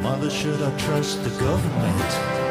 Mother, 0.00 0.30
should 0.30 0.62
I 0.62 0.70
trust 0.78 1.24
the 1.24 1.30
government? 1.40 2.41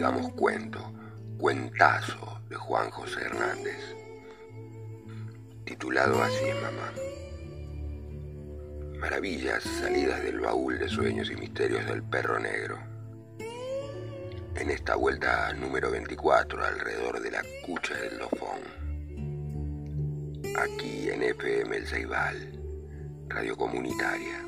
Digamos 0.00 0.32
cuento, 0.32 0.80
cuentazo 1.36 2.40
de 2.48 2.56
Juan 2.56 2.88
José 2.88 3.20
Hernández, 3.20 3.94
titulado 5.66 6.22
así, 6.22 6.46
mamá. 6.62 6.90
Maravillas 8.98 9.62
salidas 9.62 10.22
del 10.22 10.40
baúl 10.40 10.78
de 10.78 10.88
sueños 10.88 11.30
y 11.30 11.36
misterios 11.36 11.84
del 11.84 12.02
perro 12.02 12.40
negro. 12.40 12.78
En 14.54 14.70
esta 14.70 14.96
vuelta 14.96 15.52
número 15.52 15.90
24 15.90 16.64
alrededor 16.64 17.20
de 17.20 17.32
la 17.32 17.42
cucha 17.66 17.94
del 17.98 18.20
dofón. 18.20 18.62
Aquí 20.56 21.10
en 21.10 21.24
FM 21.24 21.76
El 21.76 21.86
Ceibal, 21.86 22.58
radio 23.28 23.54
comunitaria. 23.54 24.42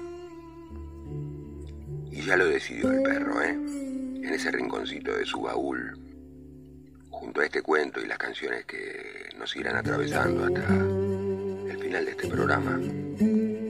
Y 2.11 2.23
ya 2.23 2.39
lo 2.39 2.47
decidió 2.47 2.91
el 2.91 3.03
perro, 3.03 3.43
¿eh? 3.43 3.83
En 4.23 4.33
ese 4.33 4.51
rinconcito 4.51 5.17
de 5.17 5.27
su 5.27 5.41
baúl, 5.41 5.99
junto 7.11 7.41
a 7.41 7.45
este 7.45 7.61
cuento 7.61 8.01
y 8.01 8.07
las 8.07 8.19
canciones 8.19 8.65
que 8.65 9.31
nos 9.37 9.55
irán 9.57 9.77
atravesando 9.77 10.45
hasta 10.45 10.75
el 11.71 11.79
final 11.79 12.05
de 12.05 12.11
este 12.13 12.29
programa 12.29 12.81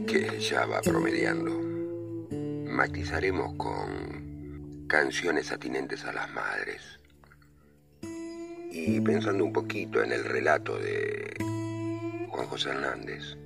que 0.06 0.38
ya 0.38 0.66
va 0.66 0.80
promediando. 0.82 1.50
Matizaremos 2.70 3.54
con 3.56 4.86
canciones 4.86 5.50
atinentes 5.50 6.04
a 6.04 6.12
las 6.12 6.30
madres. 6.32 6.82
Y 8.70 9.00
pensando 9.00 9.44
un 9.44 9.52
poquito 9.52 10.02
en 10.02 10.12
el 10.12 10.24
relato 10.24 10.78
de 10.78 11.34
Juan 12.28 12.46
José 12.46 12.70
Hernández, 12.70 13.36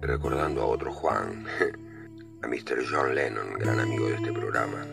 recordando 0.00 0.62
a 0.62 0.66
otro 0.66 0.92
Juan, 0.92 1.46
a 2.42 2.48
Mr. 2.48 2.84
John 2.90 3.14
Lennon, 3.14 3.58
gran 3.58 3.78
amigo 3.80 4.08
de 4.08 4.14
este 4.14 4.32
programa, 4.32 4.86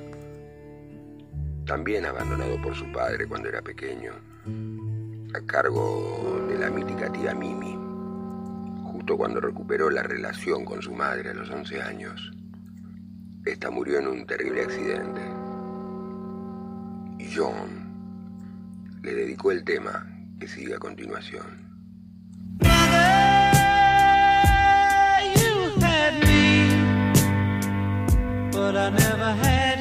también 1.68 2.06
abandonado 2.06 2.60
por 2.62 2.74
su 2.76 2.90
padre 2.92 3.28
cuando 3.28 3.50
era 3.50 3.62
pequeño, 3.62 4.14
a 5.34 5.42
cargo 5.46 6.46
de 6.48 6.58
la 6.58 6.70
mítica 6.70 7.12
tía 7.12 7.34
Mimi 7.34 7.78
justo 8.98 9.18
cuando 9.18 9.40
recuperó 9.40 9.90
la 9.90 10.02
relación 10.02 10.66
con 10.66 10.82
su 10.82 10.94
madre 10.94 11.30
a 11.30 11.34
los 11.34 11.50
11 11.50 11.82
años. 11.82 12.32
Esta 13.46 13.70
murió 13.70 14.00
en 14.00 14.08
un 14.08 14.26
terrible 14.26 14.64
accidente. 14.64 15.22
Y 17.20 17.30
John 17.36 19.00
le 19.04 19.14
dedicó 19.14 19.52
el 19.52 19.64
tema 19.64 20.08
que 20.40 20.48
sigue 20.48 20.76
a 20.76 20.80
continuación. 20.80 21.68
you 25.36 25.72
had 25.80 26.14
me, 26.26 26.70
but 28.52 28.76
I 28.76 28.90
never 28.90 29.36
had 29.44 29.77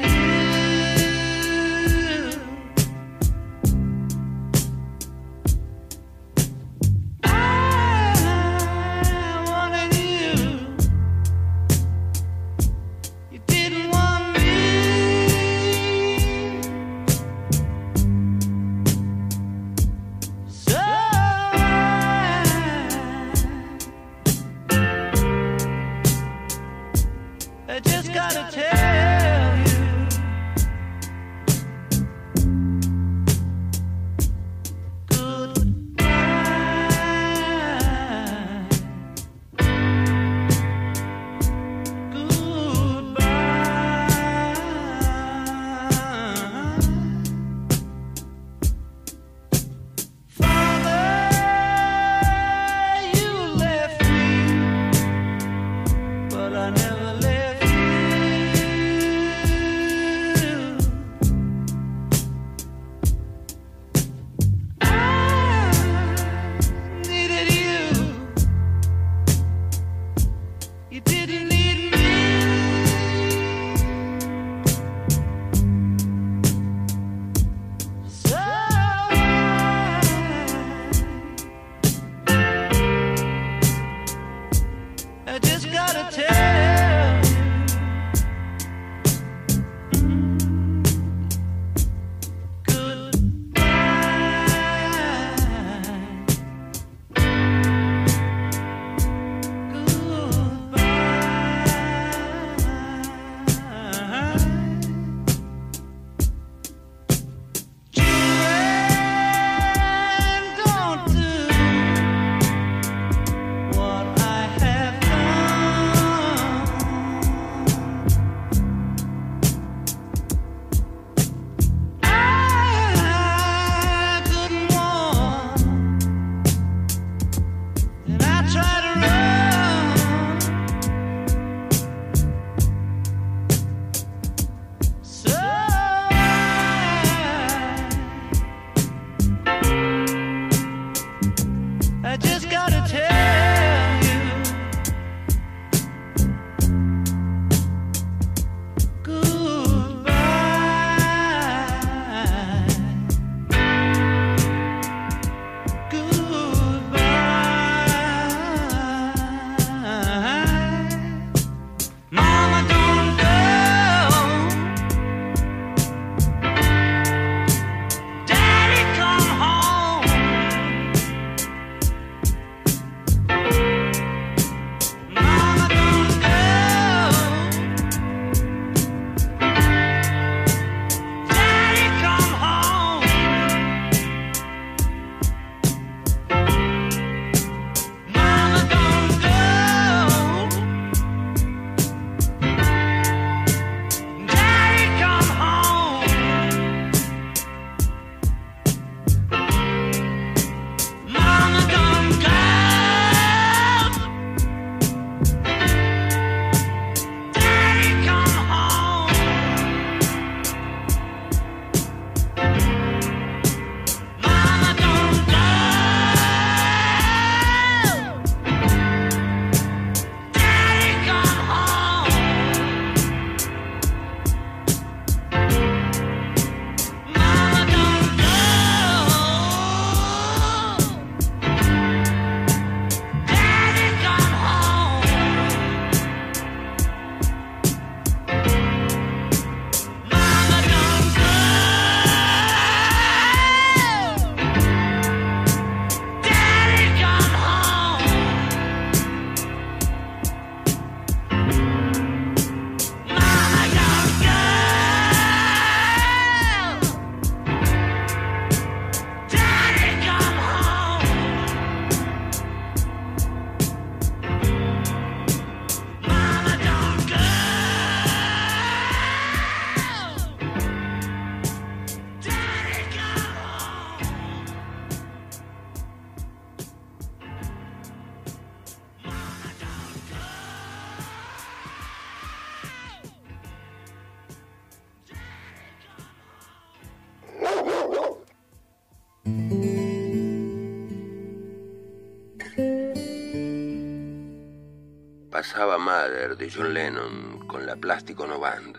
John 296.53 296.73
Lennon 296.73 297.47
con 297.47 297.65
la 297.65 297.75
Plastic 297.75 298.19
Ono 298.19 298.39
Band. 298.39 298.77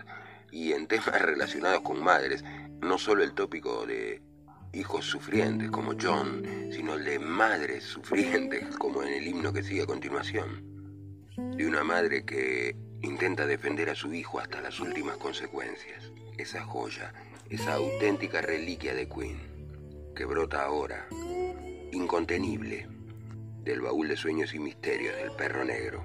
Y 0.50 0.72
en 0.72 0.86
temas 0.86 1.20
relacionados 1.22 1.82
con 1.82 2.02
madres, 2.02 2.44
no 2.80 2.98
solo 2.98 3.22
el 3.22 3.32
tópico 3.32 3.86
de 3.86 4.22
hijos 4.72 5.04
sufrientes 5.04 5.70
como 5.70 5.94
John, 6.00 6.42
sino 6.70 6.94
el 6.94 7.04
de 7.04 7.18
madres 7.18 7.84
sufrientes 7.84 8.76
como 8.78 9.02
en 9.02 9.14
el 9.14 9.26
himno 9.26 9.52
que 9.52 9.62
sigue 9.62 9.82
a 9.82 9.86
continuación. 9.86 10.64
De 11.36 11.66
una 11.66 11.84
madre 11.84 12.24
que 12.24 12.76
intenta 13.02 13.46
defender 13.46 13.90
a 13.90 13.94
su 13.94 14.12
hijo 14.12 14.40
hasta 14.40 14.60
las 14.60 14.80
últimas 14.80 15.16
consecuencias. 15.16 16.10
Esa 16.36 16.64
joya, 16.64 17.12
esa 17.48 17.74
auténtica 17.74 18.40
reliquia 18.40 18.94
de 18.94 19.08
Queen, 19.08 19.38
que 20.14 20.24
brota 20.24 20.64
ahora, 20.64 21.06
incontenible, 21.92 22.88
del 23.62 23.80
baúl 23.80 24.08
de 24.08 24.16
sueños 24.16 24.54
y 24.54 24.58
misterios 24.58 25.16
del 25.16 25.30
perro 25.32 25.64
negro. 25.64 26.04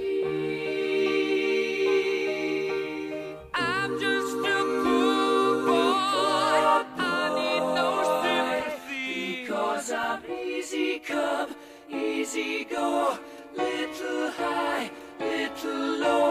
little 13.55 14.31
high, 14.31 14.89
little 15.19 15.99
low. 15.99 16.30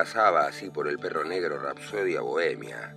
Pasaba 0.00 0.46
así 0.46 0.70
por 0.70 0.88
el 0.88 0.98
perro 0.98 1.24
negro 1.24 1.58
Rapsodia 1.58 2.22
Bohemia, 2.22 2.96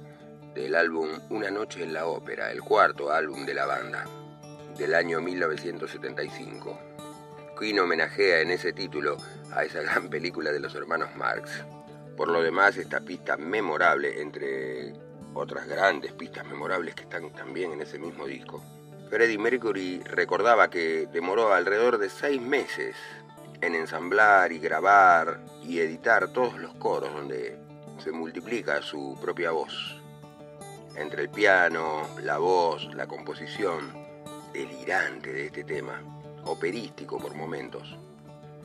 del 0.56 0.74
álbum 0.74 1.10
Una 1.32 1.52
noche 1.52 1.84
en 1.84 1.92
la 1.92 2.06
ópera, 2.06 2.50
el 2.50 2.62
cuarto 2.62 3.12
álbum 3.12 3.46
de 3.46 3.54
la 3.54 3.66
banda, 3.66 4.06
del 4.78 4.96
año 4.96 5.20
1975. 5.20 6.80
Queen 7.60 7.82
homenajea 7.82 8.40
en 8.40 8.52
ese 8.52 8.72
título 8.72 9.18
a 9.52 9.66
esa 9.66 9.82
gran 9.82 10.08
película 10.08 10.54
de 10.54 10.62
los 10.62 10.74
hermanos 10.76 11.14
Marx. 11.18 11.66
Por 12.16 12.30
lo 12.30 12.42
demás, 12.42 12.78
esta 12.78 13.02
pista 13.02 13.36
memorable, 13.36 14.22
entre 14.22 14.94
otras 15.34 15.68
grandes 15.68 16.14
pistas 16.14 16.46
memorables 16.46 16.96
que 16.96 17.04
están 17.04 17.34
también 17.34 17.74
en 17.74 17.82
ese 17.82 18.00
mismo 18.00 18.26
disco, 18.26 18.64
Freddie 19.10 19.38
Mercury 19.38 20.02
recordaba 20.06 20.70
que 20.70 21.06
demoró 21.12 21.54
alrededor 21.54 21.98
de 21.98 22.08
seis 22.08 22.42
meses 22.42 22.96
en 23.64 23.76
ensamblar 23.76 24.52
y 24.52 24.60
grabar 24.60 25.40
y 25.64 25.80
editar 25.80 26.34
todos 26.34 26.58
los 26.60 26.74
coros 26.76 27.14
donde 27.14 27.58
se 27.98 28.12
multiplica 28.12 28.82
su 28.82 29.18
propia 29.22 29.52
voz. 29.52 30.02
Entre 30.98 31.22
el 31.22 31.30
piano, 31.30 32.10
la 32.22 32.40
voz, 32.40 32.94
la 32.94 33.08
composición 33.08 33.94
delirante 34.52 35.32
de 35.32 35.46
este 35.46 35.64
tema, 35.64 36.02
operístico 36.44 37.18
por 37.18 37.36
momentos. 37.36 37.98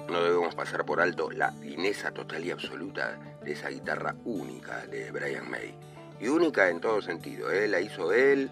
No 0.09 0.21
debemos 0.21 0.57
pasar 0.57 0.85
por 0.85 1.01
alto 1.01 1.31
la 1.31 1.53
fineza 1.53 2.11
total 2.11 2.45
y 2.45 2.51
absoluta 2.51 3.19
de 3.45 3.53
esa 3.53 3.69
guitarra 3.69 4.17
única 4.25 4.85
de 4.87 5.13
Brian 5.13 5.49
May. 5.49 5.75
Y 6.19 6.27
única 6.27 6.69
en 6.71 6.81
todo 6.81 7.01
sentido. 7.03 7.53
¿eh? 7.53 7.69
La 7.69 7.81
hizo 7.81 8.13
él, 8.13 8.51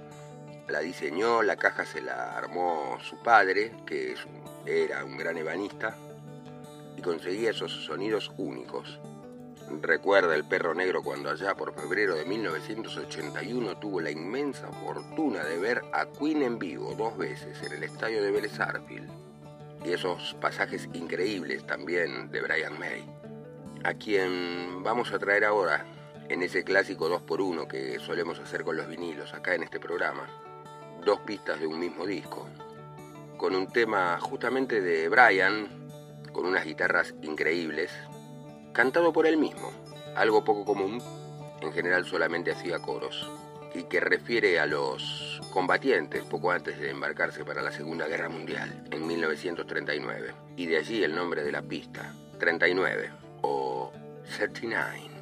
la 0.68 0.78
diseñó, 0.78 1.42
la 1.42 1.56
caja 1.56 1.84
se 1.84 2.00
la 2.00 2.36
armó 2.38 2.98
su 3.02 3.18
padre, 3.18 3.72
que 3.84 4.14
era 4.64 5.04
un 5.04 5.16
gran 5.16 5.36
ebanista, 5.36 5.96
y 6.96 7.02
conseguía 7.02 7.50
esos 7.50 7.72
sonidos 7.84 8.32
únicos. 8.38 8.98
Recuerda 9.82 10.34
el 10.36 10.44
perro 10.44 10.74
negro 10.74 11.02
cuando 11.02 11.28
allá 11.28 11.54
por 11.56 11.74
febrero 11.74 12.14
de 12.14 12.24
1981 12.24 13.78
tuvo 13.78 14.00
la 14.00 14.12
inmensa 14.12 14.68
fortuna 14.68 15.42
de 15.44 15.58
ver 15.58 15.82
a 15.92 16.06
Queen 16.06 16.42
en 16.42 16.58
vivo 16.58 16.94
dos 16.94 17.18
veces 17.18 17.60
en 17.62 17.72
el 17.72 17.82
estadio 17.82 18.22
de 18.22 18.30
Vélez. 18.30 18.52
Y 19.84 19.92
esos 19.92 20.34
pasajes 20.40 20.88
increíbles 20.92 21.66
también 21.66 22.30
de 22.30 22.42
Brian 22.42 22.78
May. 22.78 23.04
A 23.84 23.94
quien 23.94 24.82
vamos 24.82 25.12
a 25.12 25.18
traer 25.18 25.44
ahora 25.44 25.84
en 26.28 26.42
ese 26.42 26.64
clásico 26.64 27.08
2x1 27.08 27.66
que 27.66 27.98
solemos 27.98 28.38
hacer 28.38 28.64
con 28.64 28.76
los 28.76 28.88
vinilos 28.88 29.34
acá 29.34 29.54
en 29.54 29.64
este 29.64 29.80
programa. 29.80 30.28
Dos 31.04 31.20
pistas 31.20 31.60
de 31.60 31.66
un 31.66 31.78
mismo 31.78 32.06
disco. 32.06 32.48
Con 33.36 33.54
un 33.54 33.66
tema 33.68 34.18
justamente 34.20 34.80
de 34.80 35.08
Brian, 35.08 35.68
con 36.36 36.44
unas 36.44 36.66
guitarras 36.66 37.14
increíbles, 37.22 37.90
cantado 38.74 39.10
por 39.10 39.26
él 39.26 39.38
mismo, 39.38 39.72
algo 40.14 40.44
poco 40.44 40.66
común, 40.66 41.00
en 41.62 41.72
general 41.72 42.04
solamente 42.04 42.52
hacía 42.52 42.78
coros, 42.78 43.26
y 43.74 43.84
que 43.84 44.00
refiere 44.00 44.60
a 44.60 44.66
los 44.66 45.40
combatientes 45.50 46.24
poco 46.24 46.50
antes 46.50 46.78
de 46.78 46.90
embarcarse 46.90 47.42
para 47.42 47.62
la 47.62 47.72
Segunda 47.72 48.06
Guerra 48.06 48.28
Mundial, 48.28 48.84
en 48.90 49.06
1939, 49.06 50.34
y 50.58 50.66
de 50.66 50.76
allí 50.76 51.02
el 51.02 51.14
nombre 51.14 51.42
de 51.42 51.52
la 51.52 51.62
pista, 51.62 52.14
39 52.38 53.10
o 53.40 53.90
39. 54.36 55.15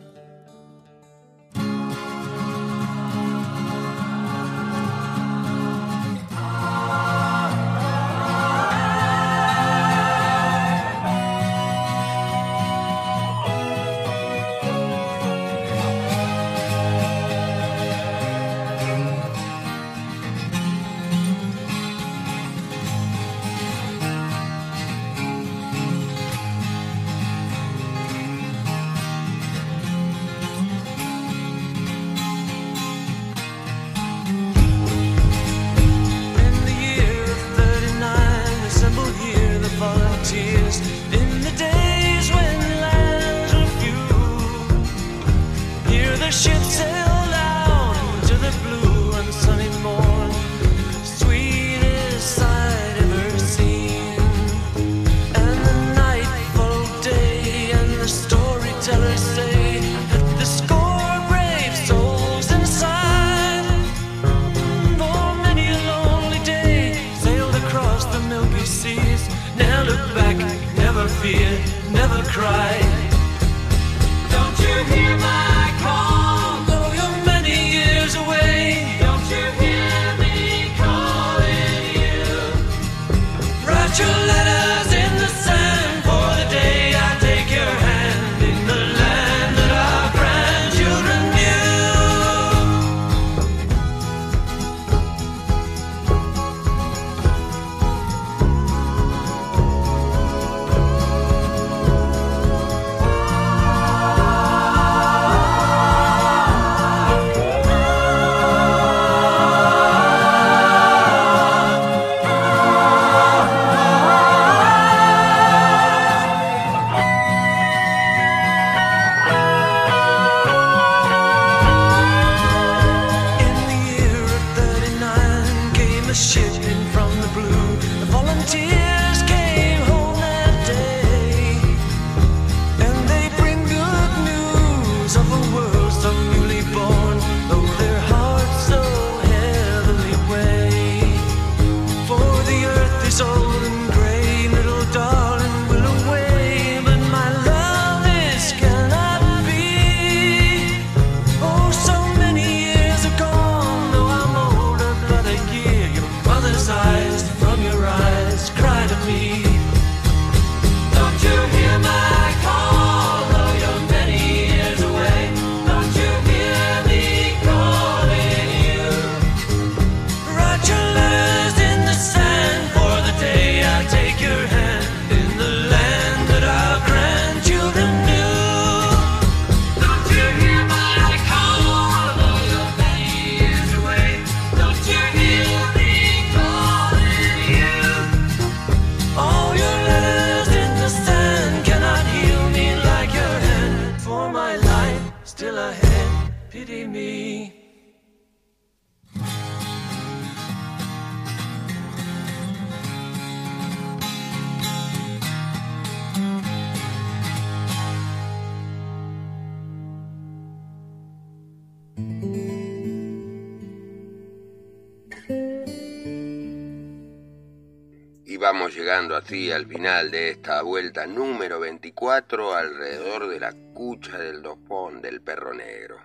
Así 219.25 219.51
al 219.51 219.67
final 219.67 220.11
de 220.11 220.29
esta 220.29 220.61
vuelta 220.61 221.07
número 221.07 221.59
24 221.59 222.55
alrededor 222.55 223.27
de 223.29 223.41
la 223.41 223.55
cucha 223.73 224.19
del 224.19 224.43
dopón 224.43 225.01
del 225.01 225.23
perro 225.23 225.55
negro. 225.55 225.97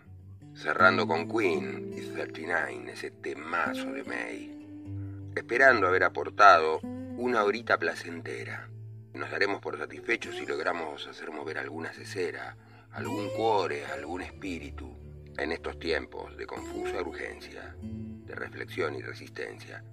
Cerrando 0.56 1.06
con 1.06 1.28
Queen 1.28 1.94
y 1.98 2.00
39, 2.00 2.94
ese 2.94 3.12
temazo 3.12 3.92
de 3.92 4.04
May. 4.06 5.32
Esperando 5.36 5.88
haber 5.88 6.06
aportado 6.06 6.80
una 7.18 7.44
horita 7.44 7.78
placentera. 7.78 8.70
Nos 9.14 9.30
daremos 9.30 9.60
por 9.60 9.78
satisfechos 9.78 10.38
si 10.38 10.46
logramos 10.46 11.06
hacer 11.06 11.30
mover 11.30 11.58
alguna 11.58 11.92
cesera, 11.92 12.56
algún 12.92 13.28
cuore, 13.36 13.86
algún 13.88 14.22
espíritu 14.22 14.96
en 15.38 15.52
estos 15.52 15.78
tiempos 15.78 16.38
de 16.38 16.46
confusa 16.46 17.02
urgencia, 17.02 17.76
de 17.82 18.36
reflexión 18.36 18.96
y 18.96 19.02
resistencia. 19.02 19.84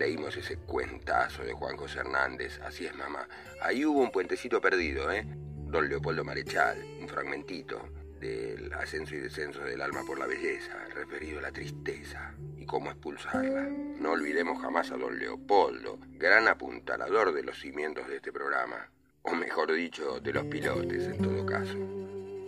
Leímos 0.00 0.34
ese 0.34 0.56
cuentazo 0.56 1.44
de 1.44 1.52
Juan 1.52 1.76
José 1.76 1.98
Hernández, 1.98 2.58
así 2.64 2.86
es 2.86 2.94
mamá. 2.94 3.28
Ahí 3.60 3.84
hubo 3.84 4.00
un 4.00 4.10
puentecito 4.10 4.58
perdido, 4.58 5.12
¿eh? 5.12 5.26
Don 5.26 5.90
Leopoldo 5.90 6.24
Marechal, 6.24 6.82
un 7.02 7.06
fragmentito 7.06 7.86
del 8.18 8.72
ascenso 8.72 9.14
y 9.14 9.18
descenso 9.18 9.60
del 9.60 9.82
alma 9.82 10.00
por 10.06 10.18
la 10.18 10.26
belleza, 10.26 10.72
referido 10.94 11.40
a 11.40 11.42
la 11.42 11.52
tristeza 11.52 12.32
y 12.56 12.64
cómo 12.64 12.90
expulsarla. 12.90 13.68
No 13.98 14.12
olvidemos 14.12 14.62
jamás 14.62 14.90
a 14.90 14.96
don 14.96 15.18
Leopoldo, 15.18 15.98
gran 16.12 16.48
apuntalador 16.48 17.34
de 17.34 17.42
los 17.42 17.60
cimientos 17.60 18.08
de 18.08 18.16
este 18.16 18.32
programa, 18.32 18.88
o 19.20 19.34
mejor 19.34 19.70
dicho, 19.70 20.18
de 20.18 20.32
los 20.32 20.46
pilotes 20.46 21.08
en 21.08 21.18
todo 21.18 21.44
caso. 21.44 21.76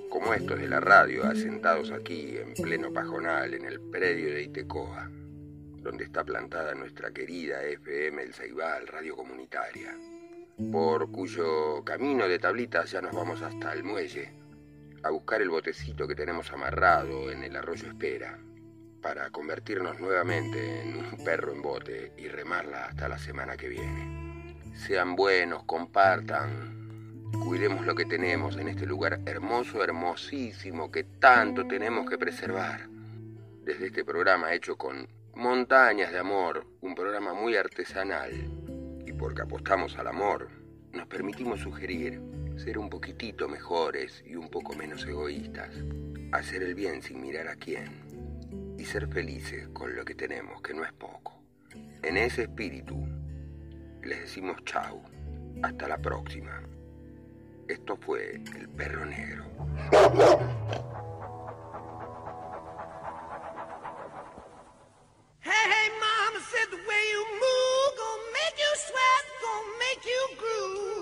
Como 0.09 0.33
estos 0.33 0.59
de 0.59 0.69
la 0.69 0.81
radio, 0.81 1.25
asentados 1.25 1.91
aquí 1.91 2.35
en 2.35 2.55
pleno 2.55 2.95
pajonal 2.95 3.53
en 3.53 3.67
el 3.67 3.79
predio 3.79 4.33
de 4.33 4.43
Itecoa 4.45 5.11
donde 5.83 6.05
está 6.05 6.23
plantada 6.25 6.75
nuestra 6.75 7.11
querida 7.11 7.63
FM 7.65 8.23
El 8.23 8.35
Ceibal, 8.35 8.87
radio 8.87 9.17
comunitaria, 9.17 9.97
por 10.71 11.11
cuyo 11.11 11.83
camino 11.85 12.29
de 12.29 12.39
tablitas 12.39 12.93
ya 12.93 13.01
nos 13.01 13.13
vamos 13.13 13.43
hasta 13.43 13.73
el 13.73 13.83
muelle, 13.83 14.33
a 15.03 15.11
buscar 15.11 15.43
el 15.43 15.51
botecito 15.51 16.07
que 16.07 16.15
tenemos 16.15 16.53
amarrado 16.53 17.33
en 17.33 17.43
el 17.43 17.57
arroyo 17.57 17.89
Espera, 17.89 18.39
para 19.03 19.31
convertirnos 19.31 19.99
nuevamente 19.99 20.83
en 20.83 20.99
un 20.99 21.25
perro 21.25 21.53
en 21.53 21.61
bote 21.61 22.13
y 22.17 22.29
remarla 22.29 22.87
hasta 22.87 23.09
la 23.09 23.19
semana 23.19 23.57
que 23.57 23.69
viene. 23.69 24.55
Sean 24.77 25.17
buenos, 25.17 25.65
compartan, 25.65 27.33
cuidemos 27.45 27.85
lo 27.85 27.97
que 27.97 28.05
tenemos 28.05 28.57
en 28.57 28.69
este 28.69 28.87
lugar 28.87 29.19
hermoso, 29.27 29.83
hermosísimo, 29.83 30.93
que 30.93 31.03
tanto 31.03 31.67
tenemos 31.67 32.09
que 32.09 32.19
preservar. 32.19 32.89
Desde 33.65 33.87
este 33.87 34.05
programa 34.05 34.55
hecho 34.55 34.77
con 34.77 35.09
Montañas 35.35 36.13
de 36.13 36.19
Amor, 36.19 36.67
un 36.83 36.95
programa 36.95 37.33
muy 37.33 37.57
artesanal. 37.57 38.33
Y 39.07 39.13
porque 39.13 39.41
apostamos 39.43 39.97
al 39.97 40.09
amor, 40.09 40.49
nos 40.93 41.07
permitimos 41.07 41.61
sugerir 41.61 42.21
ser 42.57 42.77
un 42.79 42.91
poquitito 42.91 43.49
mejores 43.49 44.23
y 44.27 44.37
un 44.37 44.51
poco 44.51 44.75
menos 44.75 45.07
egoístas. 45.07 45.71
Hacer 46.33 46.63
el 46.63 46.75
bien 46.75 47.01
sin 47.01 47.23
mirar 47.23 47.49
a 47.49 47.57
quién. 47.57 48.75
Y 48.79 48.85
ser 48.85 49.09
felices 49.09 49.69
con 49.69 49.97
lo 49.97 50.05
que 50.05 50.15
tenemos, 50.15 50.61
que 50.61 50.75
no 50.75 50.85
es 50.85 50.93
poco. 50.93 51.43
En 52.03 52.19
ese 52.19 52.43
espíritu, 52.43 53.03
les 54.03 54.21
decimos 54.21 54.63
chau. 54.65 55.03
Hasta 55.63 55.89
la 55.89 55.97
próxima. 55.97 56.63
Esto 57.69 57.97
fue 57.97 58.35
El 58.55 58.69
Perro 58.69 59.07
Negro. 59.07 59.47
Hey, 65.45 65.51
hey, 65.51 65.89
mama 65.99 66.39
said 66.39 66.71
the 66.71 66.77
way 66.77 67.03
you 67.11 67.27
move 67.33 67.99
gonna 67.99 68.23
make 68.31 68.57
you 68.59 68.73
sweat, 68.77 69.25
gonna 69.43 69.79
make 69.83 70.05
you 70.07 70.29
groove. 70.39 71.02